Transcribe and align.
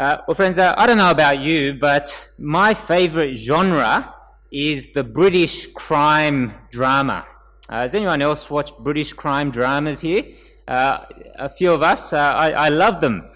Uh, 0.00 0.16
well, 0.26 0.34
friends, 0.34 0.56
uh, 0.56 0.74
I 0.78 0.86
don't 0.86 0.96
know 0.96 1.10
about 1.10 1.40
you, 1.40 1.74
but 1.74 2.30
my 2.38 2.72
favorite 2.72 3.34
genre 3.34 4.14
is 4.50 4.94
the 4.94 5.04
British 5.04 5.66
crime 5.74 6.54
drama. 6.70 7.26
Uh, 7.68 7.80
has 7.80 7.94
anyone 7.94 8.22
else 8.22 8.48
watched 8.48 8.78
British 8.78 9.12
crime 9.12 9.50
dramas 9.50 10.00
here? 10.00 10.24
Uh, 10.66 11.04
a 11.38 11.50
few 11.50 11.70
of 11.70 11.82
us. 11.82 12.14
Uh, 12.14 12.16
I, 12.16 12.50
I, 12.52 12.68
love 12.70 13.02
them. 13.02 13.28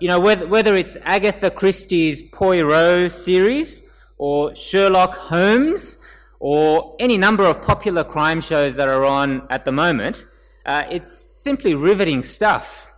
You 0.00 0.08
know, 0.08 0.18
whether, 0.18 0.46
whether 0.46 0.74
it's 0.76 0.96
Agatha 1.02 1.50
Christie's 1.50 2.22
Poirot 2.22 3.12
series 3.12 3.86
or 4.16 4.54
Sherlock 4.54 5.14
Holmes 5.14 5.98
or 6.38 6.96
any 6.98 7.18
number 7.18 7.44
of 7.44 7.60
popular 7.60 8.02
crime 8.02 8.40
shows 8.40 8.76
that 8.76 8.88
are 8.88 9.04
on 9.04 9.46
at 9.50 9.66
the 9.66 9.72
moment, 9.72 10.24
it's 10.64 11.12
simply 11.12 11.74
riveting 11.74 12.22
stuff. 12.22 12.90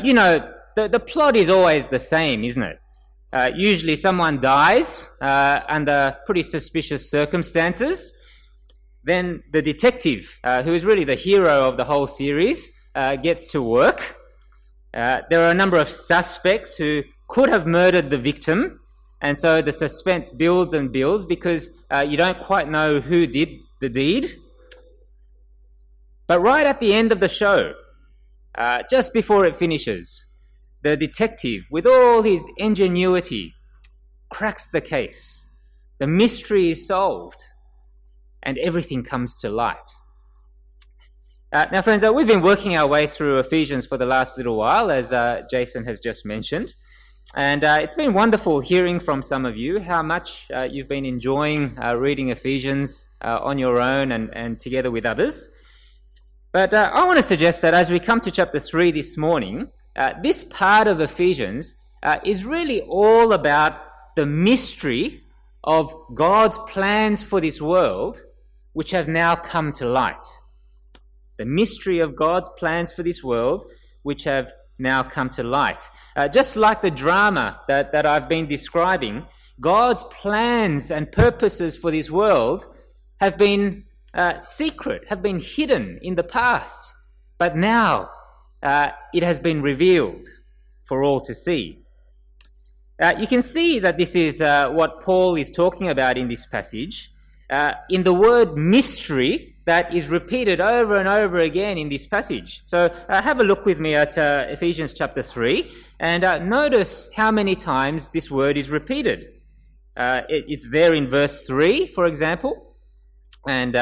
you 0.00 0.14
know, 0.14 0.48
the, 0.76 0.88
the 0.88 1.00
plot 1.00 1.36
is 1.36 1.48
always 1.48 1.88
the 1.88 1.98
same, 1.98 2.44
isn't 2.44 2.62
it? 2.62 2.78
Uh, 3.32 3.50
usually 3.56 3.96
someone 3.96 4.40
dies 4.40 5.08
uh, 5.22 5.60
under 5.68 6.16
pretty 6.26 6.42
suspicious 6.42 7.10
circumstances. 7.10 8.12
Then 9.04 9.42
the 9.50 9.62
detective, 9.62 10.38
uh, 10.44 10.62
who 10.62 10.74
is 10.74 10.84
really 10.84 11.04
the 11.04 11.14
hero 11.14 11.66
of 11.66 11.78
the 11.78 11.84
whole 11.84 12.06
series, 12.06 12.70
uh, 12.94 13.16
gets 13.16 13.46
to 13.48 13.62
work. 13.62 14.16
Uh, 14.92 15.22
there 15.30 15.40
are 15.46 15.50
a 15.50 15.54
number 15.54 15.78
of 15.78 15.88
suspects 15.88 16.76
who 16.76 17.04
could 17.26 17.48
have 17.48 17.66
murdered 17.66 18.10
the 18.10 18.18
victim, 18.18 18.80
and 19.22 19.38
so 19.38 19.62
the 19.62 19.72
suspense 19.72 20.28
builds 20.28 20.74
and 20.74 20.92
builds 20.92 21.24
because 21.24 21.70
uh, 21.90 22.04
you 22.06 22.18
don't 22.18 22.38
quite 22.42 22.68
know 22.68 23.00
who 23.00 23.26
did 23.26 23.62
the 23.80 23.88
deed. 23.88 24.36
But 26.26 26.42
right 26.42 26.66
at 26.66 26.80
the 26.80 26.92
end 26.92 27.12
of 27.12 27.20
the 27.20 27.28
show, 27.28 27.74
just 28.90 29.14
before 29.14 29.46
it 29.46 29.56
finishes, 29.56 30.26
the 30.82 30.96
detective, 30.96 31.64
with 31.70 31.86
all 31.86 32.22
his 32.22 32.48
ingenuity, 32.56 33.54
cracks 34.28 34.66
the 34.66 34.80
case. 34.80 35.48
The 35.98 36.06
mystery 36.06 36.70
is 36.70 36.86
solved, 36.86 37.44
and 38.42 38.58
everything 38.58 39.04
comes 39.04 39.36
to 39.38 39.48
light. 39.48 39.88
Uh, 41.52 41.66
now, 41.70 41.82
friends, 41.82 42.02
uh, 42.02 42.12
we've 42.12 42.26
been 42.26 42.40
working 42.40 42.76
our 42.76 42.86
way 42.86 43.06
through 43.06 43.38
Ephesians 43.38 43.86
for 43.86 43.98
the 43.98 44.06
last 44.06 44.38
little 44.38 44.56
while, 44.56 44.90
as 44.90 45.12
uh, 45.12 45.42
Jason 45.50 45.84
has 45.84 46.00
just 46.00 46.24
mentioned. 46.24 46.74
And 47.34 47.62
uh, 47.62 47.78
it's 47.80 47.94
been 47.94 48.14
wonderful 48.14 48.60
hearing 48.60 48.98
from 48.98 49.22
some 49.22 49.46
of 49.46 49.56
you 49.56 49.78
how 49.78 50.02
much 50.02 50.50
uh, 50.50 50.62
you've 50.62 50.88
been 50.88 51.04
enjoying 51.04 51.78
uh, 51.78 51.94
reading 51.94 52.30
Ephesians 52.30 53.04
on 53.20 53.56
your 53.56 53.78
own 53.78 54.10
and, 54.10 54.34
and 54.34 54.58
together 54.58 54.90
with 54.90 55.06
others. 55.06 55.48
But 56.50 56.74
I 56.74 57.04
want 57.04 57.18
to 57.18 57.22
suggest 57.22 57.62
that 57.62 57.72
as 57.72 57.88
we 57.88 58.00
come 58.00 58.20
to 58.22 58.30
chapter 58.32 58.58
3 58.58 58.90
this 58.90 59.16
morning, 59.16 59.68
uh, 59.96 60.14
this 60.22 60.44
part 60.44 60.88
of 60.88 61.00
Ephesians 61.00 61.74
uh, 62.02 62.18
is 62.24 62.44
really 62.44 62.80
all 62.82 63.32
about 63.32 63.80
the 64.16 64.26
mystery 64.26 65.22
of 65.64 65.94
God's 66.14 66.58
plans 66.58 67.22
for 67.22 67.40
this 67.40 67.60
world, 67.60 68.20
which 68.72 68.90
have 68.90 69.08
now 69.08 69.36
come 69.36 69.72
to 69.74 69.86
light. 69.86 70.24
The 71.38 71.44
mystery 71.44 71.98
of 71.98 72.16
God's 72.16 72.48
plans 72.58 72.92
for 72.92 73.02
this 73.02 73.22
world, 73.22 73.64
which 74.02 74.24
have 74.24 74.52
now 74.78 75.02
come 75.02 75.30
to 75.30 75.42
light. 75.42 75.88
Uh, 76.16 76.28
just 76.28 76.56
like 76.56 76.82
the 76.82 76.90
drama 76.90 77.60
that, 77.68 77.92
that 77.92 78.06
I've 78.06 78.28
been 78.28 78.46
describing, 78.46 79.26
God's 79.60 80.02
plans 80.04 80.90
and 80.90 81.10
purposes 81.10 81.76
for 81.76 81.90
this 81.90 82.10
world 82.10 82.64
have 83.20 83.38
been 83.38 83.84
uh, 84.14 84.38
secret, 84.38 85.04
have 85.08 85.22
been 85.22 85.40
hidden 85.40 85.98
in 86.02 86.16
the 86.16 86.24
past. 86.24 86.92
But 87.38 87.56
now 87.56 88.10
uh, 88.62 88.90
it 89.12 89.22
has 89.22 89.38
been 89.38 89.62
revealed 89.62 90.28
for 90.84 91.02
all 91.02 91.20
to 91.20 91.34
see. 91.34 91.78
Uh, 93.00 93.14
you 93.18 93.26
can 93.26 93.42
see 93.42 93.78
that 93.80 93.96
this 93.96 94.14
is 94.14 94.40
uh, 94.40 94.70
what 94.70 95.00
Paul 95.00 95.34
is 95.36 95.50
talking 95.50 95.88
about 95.88 96.16
in 96.16 96.28
this 96.28 96.46
passage. 96.46 97.10
Uh, 97.50 97.74
in 97.90 98.02
the 98.02 98.14
word 98.14 98.56
mystery 98.56 99.54
that 99.64 99.92
is 99.94 100.08
repeated 100.08 100.60
over 100.60 100.96
and 100.96 101.08
over 101.08 101.38
again 101.38 101.76
in 101.76 101.88
this 101.88 102.06
passage. 102.06 102.62
So 102.64 102.94
uh, 103.08 103.20
have 103.20 103.40
a 103.40 103.44
look 103.44 103.66
with 103.66 103.78
me 103.78 103.94
at 103.94 104.16
uh, 104.16 104.46
Ephesians 104.48 104.94
chapter 104.94 105.22
3 105.22 105.70
and 106.00 106.48
notice 106.48 107.08
how 107.14 107.30
many 107.30 107.54
times 107.54 108.08
this 108.08 108.30
word 108.30 108.56
is 108.56 108.70
repeated. 108.70 109.34
It, 109.96 110.44
it's 110.48 110.70
there 110.70 110.94
in 110.94 111.08
verse 111.08 111.46
3, 111.46 111.86
for 111.88 112.06
example, 112.06 112.74
and 113.46 113.74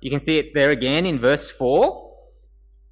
you 0.00 0.10
can 0.10 0.20
see 0.20 0.38
it 0.38 0.54
there 0.54 0.70
again 0.70 1.06
in 1.06 1.18
verse 1.18 1.50
4. 1.50 2.09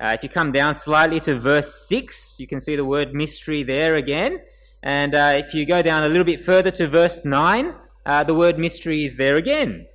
Uh, 0.00 0.10
if 0.14 0.22
you 0.22 0.28
come 0.28 0.52
down 0.52 0.74
slightly 0.74 1.18
to 1.18 1.38
verse 1.38 1.88
6, 1.88 2.36
you 2.38 2.46
can 2.46 2.60
see 2.60 2.76
the 2.76 2.84
word 2.84 3.14
mystery 3.14 3.64
there 3.64 3.96
again. 3.96 4.40
And 4.82 5.14
uh, 5.14 5.34
if 5.36 5.54
you 5.54 5.66
go 5.66 5.82
down 5.82 6.04
a 6.04 6.08
little 6.08 6.24
bit 6.24 6.40
further 6.40 6.70
to 6.72 6.86
verse 6.86 7.24
9, 7.24 7.74
uh, 8.06 8.24
the 8.24 8.34
word 8.34 8.58
mystery 8.58 9.04
is 9.04 9.16
there 9.16 9.36
again. 9.36 9.86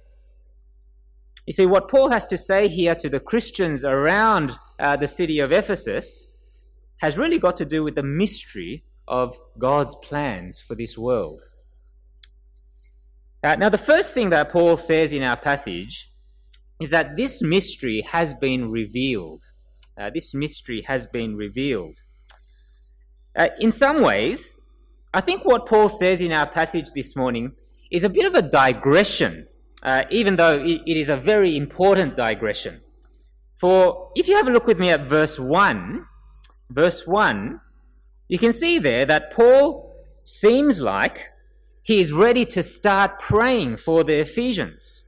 You 1.47 1.53
see, 1.53 1.66
what 1.66 1.90
Paul 1.90 2.09
has 2.09 2.28
to 2.28 2.38
say 2.38 2.68
here 2.68 2.96
to 2.96 3.09
the 3.09 3.19
Christians 3.19 3.86
around 3.86 4.58
uh, 4.78 4.97
the 4.97 5.08
city 5.08 5.40
of 5.40 5.52
Ephesus 5.52 6.30
has 6.97 7.18
really 7.18 7.40
got 7.40 7.56
to 7.58 7.66
do 7.66 7.84
with 7.84 7.96
the 7.96 8.03
mystery 8.03 8.84
of 9.08 9.38
God's 9.58 9.96
plans 9.96 10.59
for 10.59 10.75
this 10.75 10.97
world. 10.97 11.41
Uh, 13.44 13.56
now, 13.56 13.70
the 13.70 13.78
first 13.78 14.14
thing 14.14 14.30
that 14.30 14.50
Paul 14.50 14.78
says 14.78 15.12
in 15.12 15.24
our 15.24 15.35
passage 15.35 16.09
is 16.80 16.90
that 16.91 17.18
this 17.18 17.41
mystery 17.41 18.02
has 18.02 18.34
been 18.34 18.70
revealed 18.70 19.46
uh, 19.98 20.09
this 20.14 20.34
mystery 20.34 20.81
has 20.81 21.06
been 21.06 21.36
revealed. 21.36 22.00
Uh, 23.36 23.48
in 23.59 23.72
some 23.72 24.02
ways, 24.02 24.59
I 25.14 25.22
think 25.22 25.46
what 25.46 25.66
Paul 25.66 25.90
says 25.90 26.22
in 26.22 26.31
our 26.31 26.48
passage 26.48 26.92
this 26.92 27.16
morning 27.16 27.54
is 27.92 28.03
a 28.03 28.09
bit 28.09 28.26
of 28.26 28.36
a 28.36 28.42
digression, 28.42 29.48
uh, 29.84 30.03
even 30.09 30.36
though 30.36 30.58
it, 30.59 30.82
it 30.86 30.98
is 30.98 31.09
a 31.09 31.18
very 31.18 31.56
important 31.56 32.16
digression. 32.16 32.82
For 33.58 34.12
if 34.16 34.28
you 34.28 34.36
have 34.36 34.48
a 34.48 34.52
look 34.52 34.66
with 34.66 34.80
me 34.80 34.90
at 34.90 35.08
verse 35.08 35.40
1, 35.40 36.06
verse 36.70 37.08
1, 37.08 37.62
you 38.28 38.40
can 38.40 38.53
see 38.53 38.80
there 38.80 39.06
that 39.06 39.32
Paul 39.32 39.96
seems 40.24 40.82
like 40.82 41.30
he 41.84 42.02
is 42.02 42.12
ready 42.14 42.46
to 42.46 42.64
start 42.64 43.20
praying 43.20 43.78
for 43.78 44.03
the 44.03 44.20
Ephesians. 44.20 45.03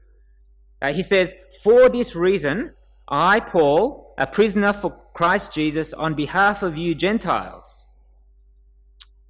Uh, 0.80 0.92
he 0.92 1.02
says, 1.02 1.34
For 1.64 1.88
this 1.88 2.14
reason, 2.14 2.75
I, 3.08 3.40
Paul, 3.40 4.14
a 4.18 4.26
prisoner 4.26 4.72
for 4.72 4.96
Christ 5.14 5.52
Jesus 5.52 5.92
on 5.92 6.14
behalf 6.14 6.62
of 6.62 6.76
you 6.76 6.94
Gentiles. 6.94 7.84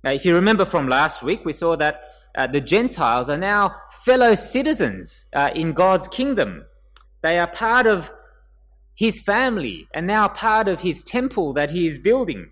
Now, 0.03 0.12
if 0.12 0.25
you 0.25 0.34
remember 0.34 0.64
from 0.64 0.88
last 0.88 1.22
week, 1.22 1.44
we 1.44 1.53
saw 1.53 1.76
that 1.76 2.00
uh, 2.36 2.47
the 2.47 2.60
Gentiles 2.60 3.28
are 3.28 3.38
now 3.38 3.75
fellow 4.04 4.34
citizens 4.34 5.26
uh, 5.34 5.50
in 5.54 5.72
God's 5.72 6.09
kingdom. 6.09 6.65
They 7.22 7.38
are 7.38 7.47
part 7.47 7.86
of 7.86 8.10
his 8.94 9.20
family 9.20 9.88
and 9.92 10.06
now 10.06 10.28
part 10.28 10.69
of 10.69 10.81
his 10.81 11.03
temple 11.03 11.53
that 11.54 11.70
he 11.70 11.86
is 11.86 11.98
building. 11.98 12.50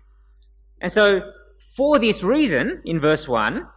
And 0.81 0.91
so, 0.91 1.31
for 1.75 1.97
this 1.97 2.23
reason, 2.23 2.81
in 2.85 2.99
verse 2.99 3.27
1, 3.27 3.67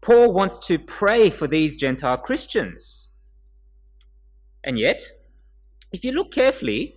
Paul 0.00 0.32
wants 0.32 0.58
to 0.66 0.78
pray 0.78 1.30
for 1.30 1.46
these 1.46 1.76
Gentile 1.76 2.16
Christians. 2.16 3.08
And 4.62 4.78
yet, 4.78 5.00
if 5.94 6.04
you 6.04 6.10
look 6.10 6.32
carefully, 6.32 6.96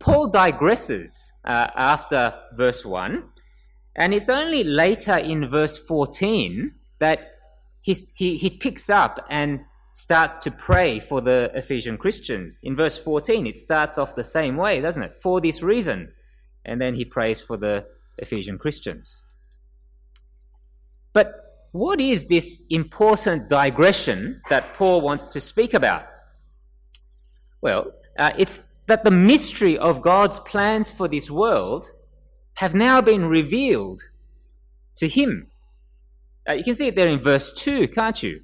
Paul 0.00 0.30
digresses 0.30 1.30
uh, 1.44 1.68
after 1.76 2.34
verse 2.52 2.84
1, 2.84 3.22
and 3.94 4.12
it's 4.12 4.28
only 4.28 4.64
later 4.64 5.16
in 5.16 5.46
verse 5.46 5.78
14 5.78 6.72
that 6.98 7.30
he, 7.80 7.94
he 8.16 8.50
picks 8.50 8.90
up 8.90 9.24
and 9.30 9.60
starts 9.92 10.36
to 10.38 10.50
pray 10.50 10.98
for 10.98 11.20
the 11.20 11.52
Ephesian 11.54 11.96
Christians. 11.96 12.58
In 12.64 12.74
verse 12.74 12.98
14, 12.98 13.46
it 13.46 13.56
starts 13.56 13.98
off 13.98 14.16
the 14.16 14.24
same 14.24 14.56
way, 14.56 14.80
doesn't 14.80 15.04
it? 15.04 15.20
For 15.22 15.40
this 15.40 15.62
reason. 15.62 16.12
And 16.64 16.80
then 16.80 16.94
he 16.94 17.04
prays 17.04 17.40
for 17.40 17.56
the 17.56 17.86
Ephesian 18.18 18.58
Christians. 18.58 19.22
But 21.12 21.34
what 21.70 22.00
is 22.00 22.26
this 22.26 22.62
important 22.68 23.48
digression 23.48 24.40
that 24.50 24.74
Paul 24.74 25.02
wants 25.02 25.28
to 25.28 25.40
speak 25.40 25.72
about? 25.72 26.06
Well, 27.60 27.92
uh, 28.18 28.30
it's 28.38 28.62
that 28.86 29.04
the 29.04 29.10
mystery 29.10 29.78
of 29.78 30.02
God's 30.02 30.38
plans 30.40 30.90
for 30.90 31.08
this 31.08 31.30
world 31.30 31.90
have 32.54 32.74
now 32.74 33.00
been 33.00 33.26
revealed 33.26 34.02
to 34.96 35.08
him. 35.08 35.48
Uh, 36.48 36.54
you 36.54 36.64
can 36.64 36.74
see 36.74 36.88
it 36.88 36.96
there 36.96 37.08
in 37.08 37.20
verse 37.20 37.52
2, 37.52 37.88
can't 37.88 38.22
you? 38.22 38.42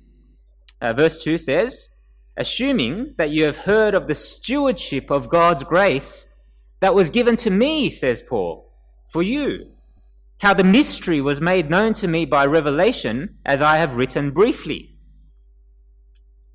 Uh, 0.81 0.93
verse 0.93 1.23
2 1.23 1.37
says, 1.37 1.91
Assuming 2.37 3.15
that 3.19 3.31
you 3.31 3.45
have 3.45 3.59
heard 3.59 3.95
of 3.95 4.07
the 4.07 4.15
stewardship 4.15 5.11
of 5.11 5.29
God's 5.29 5.63
grace 5.63 6.35
that 6.81 6.95
was 6.95 7.11
given 7.11 7.37
to 7.37 7.51
me, 7.51 7.91
says 7.91 8.23
Paul, 8.23 8.73
for 9.09 9.23
you, 9.23 9.73
how 10.39 10.55
the 10.55 10.65
mystery 10.65 11.21
was 11.21 11.41
made 11.41 11.69
known 11.69 11.93
to 11.95 12.09
me 12.09 12.25
by 12.25 12.47
revelation, 12.47 13.37
as 13.45 13.61
I 13.61 13.77
have 13.77 13.97
written 13.97 14.31
briefly. 14.31 14.97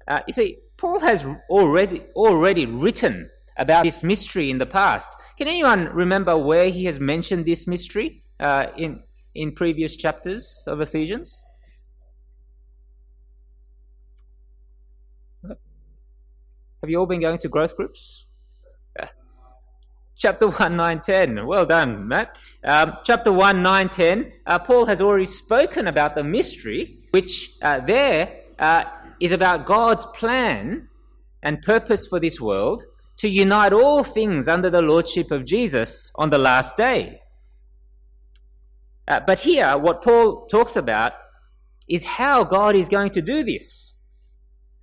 Uh, 0.07 0.21
you 0.25 0.33
see, 0.33 0.57
Paul 0.77 0.99
has 0.99 1.25
already, 1.49 2.01
already 2.15 2.65
written 2.65 3.29
about 3.57 3.83
this 3.83 4.03
mystery 4.03 4.49
in 4.49 4.57
the 4.57 4.65
past. 4.65 5.15
Can 5.37 5.47
anyone 5.47 5.85
remember 5.93 6.37
where 6.37 6.69
he 6.69 6.85
has 6.85 6.99
mentioned 6.99 7.45
this 7.45 7.67
mystery 7.67 8.23
uh, 8.39 8.67
in, 8.77 9.01
in 9.33 9.53
previous 9.53 9.95
chapters 9.95 10.63
of 10.67 10.81
Ephesians? 10.81 11.41
Have 16.85 16.89
you 16.91 16.99
all 16.99 17.07
been 17.07 17.21
going 17.21 17.39
to 17.39 17.49
growth 17.49 17.75
groups? 17.75 18.25
Yeah. 18.95 19.07
Chapter 20.17 20.49
1, 20.49 20.75
9, 20.75 20.99
10. 21.01 21.47
Well 21.47 21.65
done, 21.65 22.07
Matt. 22.07 22.37
Um, 22.63 22.97
chapter 23.03 23.31
1, 23.31 23.61
9, 23.63 23.89
10. 23.89 24.31
Uh, 24.45 24.59
Paul 24.59 24.85
has 24.85 25.01
already 25.01 25.25
spoken 25.25 25.87
about 25.87 26.13
the 26.13 26.23
mystery, 26.23 26.99
which 27.09 27.53
uh, 27.61 27.79
there 27.79 28.41
uh, 28.59 28.83
is 29.19 29.31
about 29.31 29.65
God's 29.65 30.05
plan 30.07 30.89
and 31.41 31.61
purpose 31.61 32.07
for 32.07 32.19
this 32.19 32.39
world 32.39 32.83
to 33.17 33.29
unite 33.29 33.73
all 33.73 34.03
things 34.03 34.47
under 34.47 34.69
the 34.69 34.81
lordship 34.81 35.31
of 35.31 35.45
Jesus 35.45 36.11
on 36.15 36.29
the 36.29 36.37
last 36.37 36.75
day. 36.75 37.21
Uh, 39.07 39.19
but 39.25 39.39
here, 39.39 39.77
what 39.77 40.03
Paul 40.03 40.45
talks 40.47 40.75
about 40.75 41.13
is 41.87 42.03
how 42.03 42.43
God 42.43 42.75
is 42.75 42.89
going 42.89 43.11
to 43.11 43.21
do 43.21 43.43
this. 43.43 43.95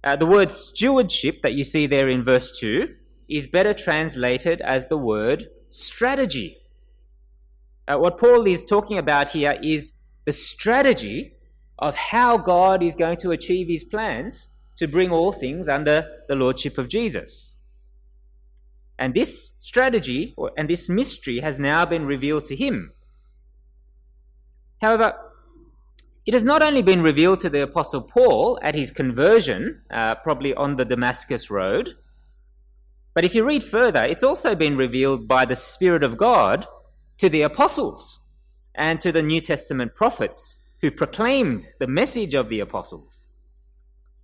Uh, 0.04 0.16
the 0.16 0.26
word 0.26 0.52
stewardship 0.52 1.42
that 1.42 1.54
you 1.54 1.64
see 1.64 1.86
there 1.86 2.08
in 2.08 2.22
verse 2.22 2.58
2 2.58 2.88
is 3.28 3.46
better 3.46 3.74
translated 3.74 4.60
as 4.60 4.86
the 4.86 4.96
word 4.96 5.48
strategy. 5.70 6.58
Uh, 7.88 7.98
what 7.98 8.18
Paul 8.18 8.46
is 8.46 8.64
talking 8.64 8.98
about 8.98 9.30
here 9.30 9.58
is 9.62 9.92
the 10.24 10.32
strategy 10.32 11.32
of 11.82 11.96
how 11.96 12.38
God 12.38 12.80
is 12.80 12.94
going 12.94 13.16
to 13.18 13.32
achieve 13.32 13.66
his 13.66 13.82
plans 13.82 14.48
to 14.76 14.86
bring 14.86 15.10
all 15.10 15.32
things 15.32 15.68
under 15.68 16.06
the 16.28 16.36
lordship 16.36 16.78
of 16.78 16.88
Jesus. 16.88 17.56
And 19.00 19.14
this 19.14 19.56
strategy 19.58 20.32
and 20.56 20.70
this 20.70 20.88
mystery 20.88 21.40
has 21.40 21.58
now 21.58 21.84
been 21.84 22.06
revealed 22.06 22.44
to 22.46 22.56
him. 22.56 22.92
However, 24.80 25.18
it 26.24 26.34
has 26.34 26.44
not 26.44 26.62
only 26.62 26.82
been 26.82 27.02
revealed 27.02 27.40
to 27.40 27.50
the 27.50 27.62
Apostle 27.62 28.02
Paul 28.02 28.60
at 28.62 28.76
his 28.76 28.92
conversion, 28.92 29.82
uh, 29.90 30.14
probably 30.14 30.54
on 30.54 30.76
the 30.76 30.84
Damascus 30.84 31.50
Road, 31.50 31.96
but 33.12 33.24
if 33.24 33.34
you 33.34 33.44
read 33.44 33.64
further, 33.64 34.04
it's 34.04 34.22
also 34.22 34.54
been 34.54 34.76
revealed 34.76 35.26
by 35.26 35.44
the 35.44 35.56
Spirit 35.56 36.04
of 36.04 36.16
God 36.16 36.64
to 37.18 37.28
the 37.28 37.42
apostles 37.42 38.20
and 38.72 39.00
to 39.00 39.10
the 39.10 39.20
New 39.20 39.40
Testament 39.40 39.96
prophets 39.96 40.61
who 40.82 40.90
proclaimed 40.90 41.64
the 41.80 41.86
message 41.86 42.34
of 42.34 42.50
the 42.50 42.60
apostles. 42.60 43.28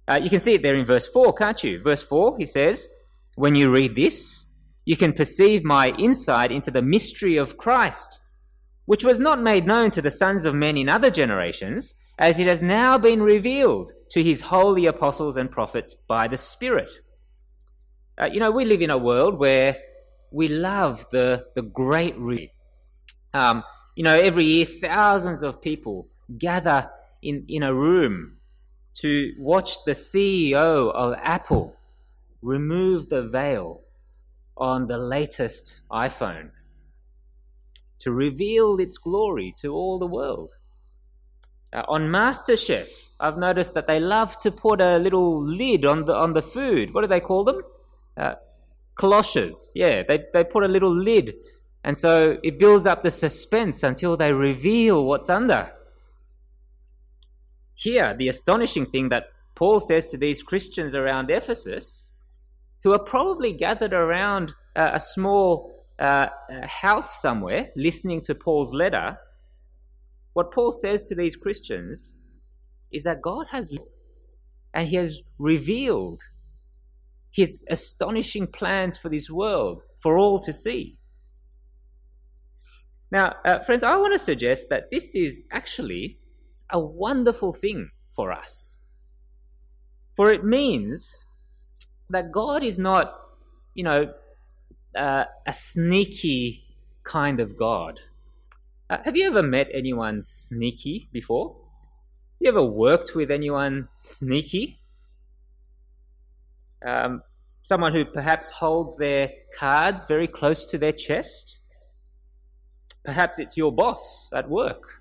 Uh, 0.06 0.20
you 0.22 0.28
can 0.28 0.40
see 0.40 0.54
it 0.54 0.62
there 0.62 0.74
in 0.74 0.84
verse 0.84 1.08
4, 1.08 1.32
can't 1.32 1.64
you? 1.64 1.80
Verse 1.82 2.02
4, 2.02 2.36
he 2.36 2.44
says, 2.44 2.88
When 3.36 3.54
you 3.54 3.72
read 3.72 3.96
this, 3.96 4.44
you 4.84 4.96
can 4.96 5.14
perceive 5.14 5.64
my 5.64 5.90
insight 5.98 6.52
into 6.52 6.70
the 6.70 6.82
mystery 6.82 7.36
of 7.36 7.56
Christ 7.56 8.20
which 8.88 9.04
was 9.04 9.20
not 9.20 9.38
made 9.38 9.66
known 9.66 9.90
to 9.90 10.00
the 10.00 10.10
sons 10.10 10.46
of 10.46 10.54
men 10.54 10.78
in 10.78 10.88
other 10.88 11.10
generations, 11.10 11.92
as 12.18 12.38
it 12.38 12.46
has 12.46 12.62
now 12.62 12.96
been 12.96 13.22
revealed 13.22 13.92
to 14.08 14.22
his 14.22 14.40
holy 14.40 14.86
apostles 14.86 15.36
and 15.36 15.50
prophets 15.50 15.92
by 15.92 16.26
the 16.26 16.38
Spirit. 16.38 16.90
Uh, 18.16 18.30
you 18.32 18.40
know, 18.40 18.50
we 18.50 18.64
live 18.64 18.80
in 18.80 18.88
a 18.88 18.96
world 18.96 19.38
where 19.38 19.76
we 20.32 20.48
love 20.48 21.04
the, 21.10 21.44
the 21.54 21.60
great 21.60 22.16
read. 22.16 22.50
Um, 23.34 23.62
you 23.94 24.04
know, 24.04 24.18
every 24.18 24.46
year 24.46 24.64
thousands 24.64 25.42
of 25.42 25.60
people 25.60 26.08
gather 26.36 26.90
in, 27.22 27.44
in 27.48 27.62
a 27.62 27.72
room 27.72 28.36
to 28.94 29.32
watch 29.38 29.84
the 29.84 29.92
CEO 29.92 30.92
of 30.92 31.14
Apple 31.22 31.76
remove 32.42 33.08
the 33.08 33.22
veil 33.22 33.80
on 34.56 34.86
the 34.86 34.98
latest 34.98 35.80
iPhone 35.90 36.50
to 37.98 38.12
reveal 38.12 38.78
its 38.78 38.98
glory 38.98 39.54
to 39.60 39.72
all 39.72 39.98
the 39.98 40.06
world. 40.06 40.56
Uh, 41.72 41.82
on 41.88 42.08
MasterChef, 42.08 42.88
I've 43.20 43.36
noticed 43.36 43.74
that 43.74 43.86
they 43.86 44.00
love 44.00 44.38
to 44.40 44.50
put 44.50 44.80
a 44.80 44.98
little 44.98 45.42
lid 45.42 45.84
on 45.84 46.06
the 46.06 46.14
on 46.14 46.32
the 46.32 46.42
food. 46.42 46.94
What 46.94 47.02
do 47.02 47.08
they 47.08 47.20
call 47.20 47.44
them? 47.44 47.60
Uh, 48.16 48.34
cloches. 48.94 49.70
Yeah, 49.74 50.02
they 50.02 50.24
they 50.32 50.44
put 50.44 50.64
a 50.64 50.68
little 50.68 50.94
lid, 50.94 51.34
and 51.84 51.98
so 51.98 52.38
it 52.42 52.58
builds 52.58 52.86
up 52.86 53.02
the 53.02 53.10
suspense 53.10 53.82
until 53.82 54.16
they 54.16 54.32
reveal 54.32 55.04
what's 55.04 55.28
under. 55.28 55.70
Here, 57.78 58.12
the 58.12 58.26
astonishing 58.26 58.86
thing 58.86 59.08
that 59.10 59.26
Paul 59.54 59.78
says 59.78 60.08
to 60.08 60.16
these 60.18 60.42
Christians 60.42 60.96
around 60.96 61.30
Ephesus, 61.30 62.12
who 62.82 62.92
are 62.92 62.98
probably 62.98 63.52
gathered 63.52 63.92
around 63.92 64.52
a 64.74 64.98
small 64.98 65.86
uh, 65.96 66.26
house 66.66 67.22
somewhere 67.22 67.70
listening 67.76 68.20
to 68.22 68.34
Paul's 68.34 68.74
letter, 68.74 69.18
what 70.32 70.50
Paul 70.50 70.72
says 70.72 71.04
to 71.04 71.14
these 71.14 71.36
Christians 71.36 72.16
is 72.90 73.04
that 73.04 73.22
God 73.22 73.46
has 73.52 73.70
and 74.74 74.88
he 74.88 74.96
has 74.96 75.20
revealed 75.38 76.22
his 77.30 77.64
astonishing 77.70 78.48
plans 78.48 78.96
for 78.96 79.08
this 79.08 79.30
world 79.30 79.82
for 80.00 80.18
all 80.18 80.40
to 80.40 80.52
see. 80.52 80.96
Now, 83.12 83.36
uh, 83.44 83.60
friends, 83.60 83.84
I 83.84 83.96
want 83.96 84.14
to 84.14 84.18
suggest 84.18 84.68
that 84.70 84.90
this 84.90 85.14
is 85.14 85.46
actually 85.52 86.18
a 86.70 86.78
wonderful 86.78 87.52
thing 87.52 87.90
for 88.14 88.32
us. 88.32 88.84
For 90.16 90.32
it 90.32 90.44
means 90.44 91.24
that 92.10 92.32
God 92.32 92.62
is 92.64 92.78
not, 92.78 93.14
you 93.74 93.84
know, 93.84 94.12
uh, 94.96 95.24
a 95.46 95.52
sneaky 95.52 96.64
kind 97.04 97.40
of 97.40 97.56
God. 97.56 98.00
Uh, 98.90 98.98
have 99.04 99.16
you 99.16 99.26
ever 99.26 99.42
met 99.42 99.68
anyone 99.72 100.22
sneaky 100.22 101.08
before? 101.12 101.54
Have 101.54 102.40
you 102.40 102.48
ever 102.48 102.64
worked 102.64 103.14
with 103.14 103.30
anyone 103.30 103.88
sneaky? 103.92 104.78
Um, 106.84 107.22
someone 107.62 107.92
who 107.92 108.04
perhaps 108.04 108.50
holds 108.50 108.96
their 108.96 109.30
cards 109.58 110.04
very 110.04 110.26
close 110.26 110.64
to 110.66 110.78
their 110.78 110.92
chest? 110.92 111.58
Perhaps 113.04 113.38
it's 113.38 113.56
your 113.56 113.72
boss 113.72 114.28
at 114.34 114.48
work. 114.48 114.97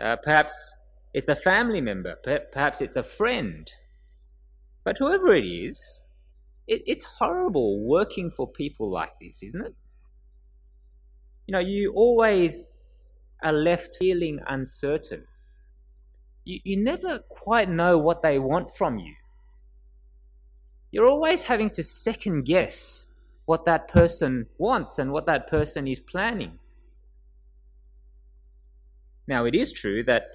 Uh, 0.00 0.16
perhaps 0.16 0.74
it's 1.14 1.28
a 1.28 1.36
family 1.36 1.80
member. 1.80 2.16
Perhaps 2.52 2.80
it's 2.80 2.96
a 2.96 3.02
friend. 3.02 3.72
But 4.84 4.98
whoever 4.98 5.34
it 5.34 5.44
is, 5.44 5.98
it, 6.66 6.82
it's 6.86 7.02
horrible 7.02 7.80
working 7.80 8.30
for 8.30 8.48
people 8.48 8.90
like 8.90 9.18
this, 9.20 9.42
isn't 9.42 9.64
it? 9.64 9.74
You 11.46 11.52
know, 11.52 11.60
you 11.60 11.92
always 11.92 12.78
are 13.42 13.52
left 13.52 13.96
feeling 13.98 14.40
uncertain. 14.46 15.26
You, 16.44 16.60
you 16.64 16.76
never 16.76 17.18
quite 17.28 17.68
know 17.68 17.98
what 17.98 18.22
they 18.22 18.38
want 18.38 18.74
from 18.76 18.98
you. 18.98 19.14
You're 20.90 21.06
always 21.08 21.44
having 21.44 21.70
to 21.70 21.82
second 21.82 22.44
guess 22.44 23.06
what 23.46 23.64
that 23.64 23.88
person 23.88 24.46
wants 24.58 24.98
and 24.98 25.12
what 25.12 25.26
that 25.26 25.48
person 25.48 25.86
is 25.88 26.00
planning. 26.00 26.58
Now, 29.26 29.44
it 29.44 29.54
is 29.54 29.72
true 29.72 30.02
that 30.04 30.26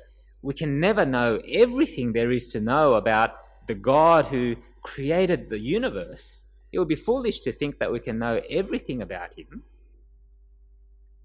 we 0.41 0.53
can 0.53 0.79
never 0.79 1.05
know 1.05 1.41
everything 1.47 2.13
there 2.13 2.31
is 2.31 2.47
to 2.49 2.59
know 2.59 2.93
about 2.93 3.31
the 3.67 3.75
God 3.75 4.27
who 4.27 4.55
created 4.81 5.49
the 5.49 5.59
universe, 5.59 6.43
it 6.71 6.79
would 6.79 6.87
be 6.87 6.95
foolish 6.95 7.41
to 7.41 7.51
think 7.51 7.79
that 7.79 7.91
we 7.91 7.99
can 7.99 8.17
know 8.17 8.41
everything 8.49 9.01
about 9.01 9.37
him. 9.37 9.63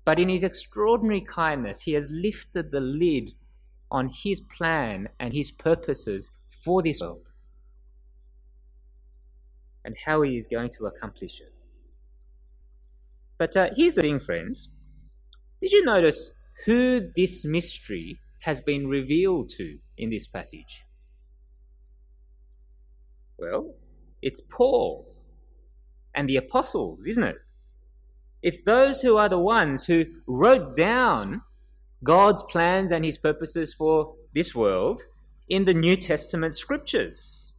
But 0.04 0.18
in 0.18 0.28
his 0.28 0.42
extraordinary 0.42 1.20
kindness, 1.20 1.82
he 1.82 1.92
has 1.92 2.10
lifted 2.10 2.72
the 2.72 2.80
lid 2.80 3.30
on 3.90 4.08
his 4.08 4.40
plan 4.40 5.08
and 5.20 5.32
his 5.32 5.52
purposes 5.52 6.32
for 6.48 6.82
this 6.82 7.00
world 7.00 7.30
and 9.84 9.94
how 10.06 10.22
he 10.22 10.36
is 10.36 10.46
going 10.46 10.70
to 10.70 10.86
accomplish 10.86 11.40
it. 11.40 11.52
But 13.38 13.56
uh, 13.56 13.70
here's 13.76 13.96
the 13.96 14.02
thing, 14.02 14.20
friends. 14.20 14.68
Did 15.60 15.72
you 15.72 15.84
notice 15.84 16.32
who 16.64 17.10
this 17.16 17.44
mystery 17.44 18.18
has 18.40 18.60
been 18.60 18.88
revealed 18.88 19.50
to 19.50 19.78
in 19.96 20.10
this 20.10 20.26
passage? 20.26 20.84
Well, 23.38 23.74
it's 24.20 24.40
Paul 24.40 25.06
and 26.14 26.28
the 26.28 26.36
apostles, 26.36 27.06
isn't 27.06 27.24
it? 27.24 27.36
It's 28.42 28.62
those 28.62 29.00
who 29.00 29.16
are 29.16 29.28
the 29.28 29.38
ones 29.38 29.86
who 29.86 30.04
wrote 30.26 30.76
down 30.76 31.42
God's 32.04 32.42
plans 32.44 32.90
and 32.90 33.04
his 33.04 33.18
purposes 33.18 33.72
for 33.72 34.14
this 34.34 34.54
world 34.54 35.02
in 35.48 35.64
the 35.64 35.74
New 35.74 35.96
Testament 35.96 36.54
scriptures. 36.54 37.52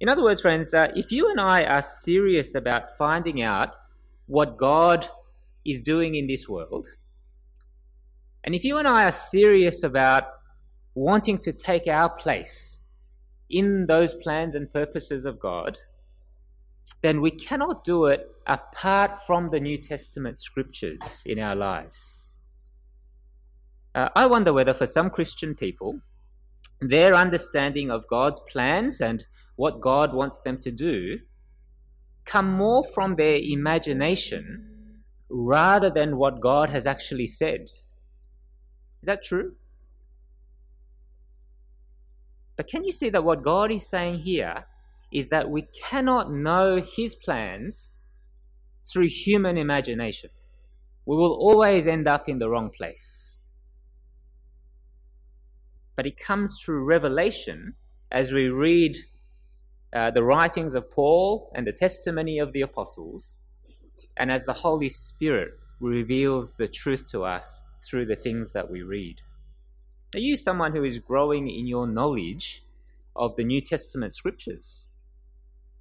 In 0.00 0.08
other 0.08 0.22
words, 0.22 0.40
friends, 0.40 0.74
uh, 0.74 0.88
if 0.94 1.12
you 1.12 1.30
and 1.30 1.40
I 1.40 1.64
are 1.64 1.82
serious 1.82 2.54
about 2.54 2.96
finding 2.96 3.42
out 3.42 3.74
what 4.26 4.56
God 4.56 5.08
is 5.64 5.80
doing 5.80 6.14
in 6.14 6.26
this 6.26 6.48
world, 6.48 6.88
and 8.44 8.54
if 8.54 8.64
you 8.64 8.76
and 8.76 8.86
I 8.86 9.06
are 9.06 9.12
serious 9.12 9.82
about 9.82 10.24
wanting 10.94 11.38
to 11.38 11.52
take 11.52 11.86
our 11.86 12.08
place 12.08 12.78
in 13.50 13.86
those 13.86 14.14
plans 14.14 14.54
and 14.54 14.72
purposes 14.72 15.24
of 15.24 15.40
God, 15.40 15.78
then 17.02 17.20
we 17.20 17.30
cannot 17.30 17.84
do 17.84 18.06
it 18.06 18.28
apart 18.46 19.26
from 19.26 19.50
the 19.50 19.60
New 19.60 19.78
Testament 19.78 20.38
scriptures 20.38 21.22
in 21.24 21.38
our 21.38 21.56
lives. 21.56 22.36
Uh, 23.94 24.08
I 24.14 24.26
wonder 24.26 24.52
whether 24.52 24.74
for 24.74 24.86
some 24.86 25.08
Christian 25.08 25.54
people, 25.54 26.00
their 26.80 27.14
understanding 27.14 27.90
of 27.90 28.08
God's 28.08 28.40
plans 28.40 29.00
and 29.00 29.24
what 29.56 29.80
God 29.80 30.12
wants 30.12 30.40
them 30.40 30.58
to 30.58 30.70
do 30.70 31.20
come 32.24 32.50
more 32.50 32.82
from 32.94 33.16
their 33.16 33.36
imagination 33.36 35.02
rather 35.28 35.90
than 35.90 36.16
what 36.16 36.40
God 36.40 36.70
has 36.70 36.86
actually 36.86 37.26
said. 37.26 37.68
Is 39.04 39.06
that 39.06 39.22
true? 39.22 39.52
But 42.56 42.66
can 42.66 42.84
you 42.84 42.90
see 42.90 43.10
that 43.10 43.22
what 43.22 43.42
God 43.42 43.70
is 43.70 43.86
saying 43.86 44.20
here 44.20 44.64
is 45.12 45.28
that 45.28 45.50
we 45.50 45.68
cannot 45.90 46.32
know 46.32 46.80
His 46.80 47.14
plans 47.14 47.90
through 48.90 49.08
human 49.08 49.58
imagination? 49.58 50.30
We 51.04 51.16
will 51.16 51.34
always 51.34 51.86
end 51.86 52.08
up 52.08 52.30
in 52.30 52.38
the 52.38 52.48
wrong 52.48 52.70
place. 52.70 53.40
But 55.96 56.06
it 56.06 56.18
comes 56.18 56.58
through 56.64 56.84
revelation 56.84 57.74
as 58.10 58.32
we 58.32 58.48
read 58.48 58.96
uh, 59.92 60.12
the 60.12 60.22
writings 60.22 60.74
of 60.74 60.90
Paul 60.90 61.52
and 61.54 61.66
the 61.66 61.72
testimony 61.72 62.38
of 62.38 62.54
the 62.54 62.62
apostles, 62.62 63.36
and 64.16 64.32
as 64.32 64.46
the 64.46 64.54
Holy 64.54 64.88
Spirit 64.88 65.58
reveals 65.78 66.56
the 66.56 66.68
truth 66.68 67.06
to 67.08 67.24
us 67.24 67.60
through 67.88 68.06
the 68.06 68.16
things 68.16 68.52
that 68.52 68.70
we 68.70 68.82
read. 68.82 69.20
Are 70.14 70.20
you 70.20 70.36
someone 70.36 70.72
who 70.72 70.84
is 70.84 70.98
growing 70.98 71.48
in 71.48 71.66
your 71.66 71.86
knowledge 71.86 72.64
of 73.16 73.36
the 73.36 73.44
New 73.44 73.60
Testament 73.60 74.12
scriptures? 74.12 74.84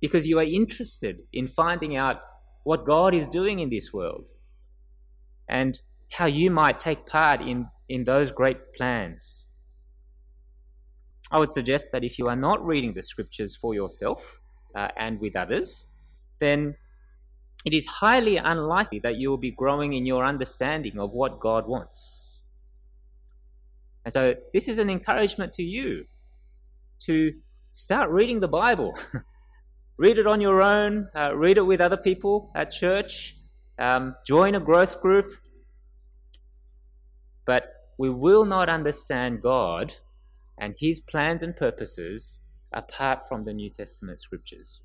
Because 0.02 0.28
you 0.28 0.40
are 0.40 0.44
interested 0.44 1.24
in 1.32 1.48
finding 1.48 1.96
out 1.96 2.22
what 2.64 2.86
God 2.86 3.14
is 3.14 3.28
doing 3.28 3.60
in 3.60 3.70
this 3.70 3.94
world 3.94 4.32
and 5.48 5.80
how 6.12 6.26
you 6.26 6.50
might 6.50 6.80
take 6.80 7.06
part 7.06 7.42
in, 7.42 7.68
in 7.90 8.04
those 8.04 8.32
great 8.32 8.74
plans. 8.74 9.46
I 11.32 11.40
would 11.40 11.52
suggest 11.52 11.92
that 11.92 12.04
if 12.04 12.20
you 12.20 12.28
are 12.28 12.36
not 12.36 12.66
reading 12.66 12.94
the 12.94 13.04
scriptures 13.04 13.56
for 13.56 13.74
yourself 13.74 14.40
uh, 14.76 14.90
and 14.98 15.20
with 15.20 15.36
others, 15.36 15.88
then 16.40 16.76
it 17.66 17.74
is 17.74 17.86
highly 17.86 18.38
unlikely 18.38 19.00
that 19.00 19.16
you 19.18 19.30
will 19.30 19.38
be 19.38 19.52
growing 19.52 19.94
in 19.94 20.06
your 20.06 20.26
understanding 20.26 21.00
of 21.00 21.14
what 21.14 21.40
God 21.40 21.68
wants. 21.68 22.40
And 24.04 24.12
so, 24.12 24.36
this 24.54 24.68
is 24.68 24.78
an 24.78 24.90
encouragement 24.90 25.54
to 25.54 25.64
you 25.64 26.06
to 27.02 27.34
start 27.76 28.10
reading 28.10 28.42
the 28.42 28.50
Bible. 28.50 28.98
read 29.98 30.18
it 30.18 30.28
on 30.28 30.42
your 30.42 30.62
own, 30.62 31.08
uh, 31.16 31.36
read 31.36 31.58
it 31.58 31.62
with 31.62 31.80
other 31.80 31.98
people 31.98 32.52
at 32.54 32.72
church, 32.72 33.38
um, 33.80 34.16
join 34.26 34.56
a 34.56 34.60
growth 34.60 35.02
group. 35.02 35.34
But 37.46 37.66
we 37.98 38.10
will 38.10 38.46
not 38.46 38.68
understand 38.68 39.42
God 39.42 39.94
and 40.58 40.76
His 40.78 41.00
plans 41.00 41.44
and 41.44 41.56
purposes 41.56 42.42
apart 42.74 43.28
from 43.28 43.46
the 43.46 43.54
New 43.54 43.70
Testament 43.70 44.20
scriptures. 44.20 44.82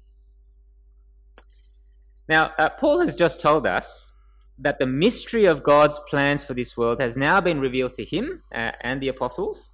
Now, 2.28 2.52
uh, 2.58 2.68
Paul 2.68 3.00
has 3.00 3.16
just 3.16 3.40
told 3.40 3.66
us 3.66 4.12
that 4.58 4.78
the 4.78 4.86
mystery 4.86 5.44
of 5.46 5.62
God's 5.62 5.98
plans 6.08 6.44
for 6.44 6.54
this 6.54 6.76
world 6.76 7.00
has 7.00 7.16
now 7.16 7.40
been 7.40 7.60
revealed 7.60 7.94
to 7.94 8.04
him 8.04 8.42
uh, 8.52 8.72
and 8.80 9.00
the 9.00 9.08
apostles. 9.08 9.70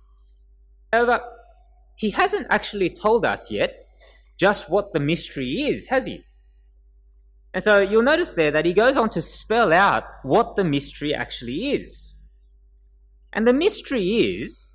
However, 0.92 1.20
he 1.96 2.10
hasn't 2.10 2.46
actually 2.50 2.90
told 2.90 3.24
us 3.24 3.50
yet 3.50 3.86
just 4.36 4.68
what 4.68 4.92
the 4.92 5.00
mystery 5.00 5.62
is, 5.62 5.88
has 5.88 6.06
he? 6.06 6.22
And 7.52 7.62
so 7.62 7.80
you'll 7.80 8.02
notice 8.02 8.34
there 8.34 8.50
that 8.50 8.66
he 8.66 8.72
goes 8.72 8.96
on 8.96 9.08
to 9.10 9.22
spell 9.22 9.72
out 9.72 10.04
what 10.22 10.56
the 10.56 10.64
mystery 10.64 11.14
actually 11.14 11.70
is. 11.70 12.14
And 13.32 13.46
the 13.46 13.52
mystery 13.52 14.06
is 14.42 14.74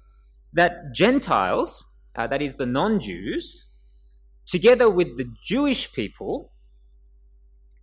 that 0.53 0.93
Gentiles, 0.93 1.83
uh, 2.15 2.27
that 2.27 2.41
is 2.41 2.55
the 2.55 2.65
non 2.65 3.00
Jews, 3.00 3.67
together 4.45 4.89
with 4.89 5.17
the 5.17 5.31
Jewish 5.43 5.91
people, 5.93 6.51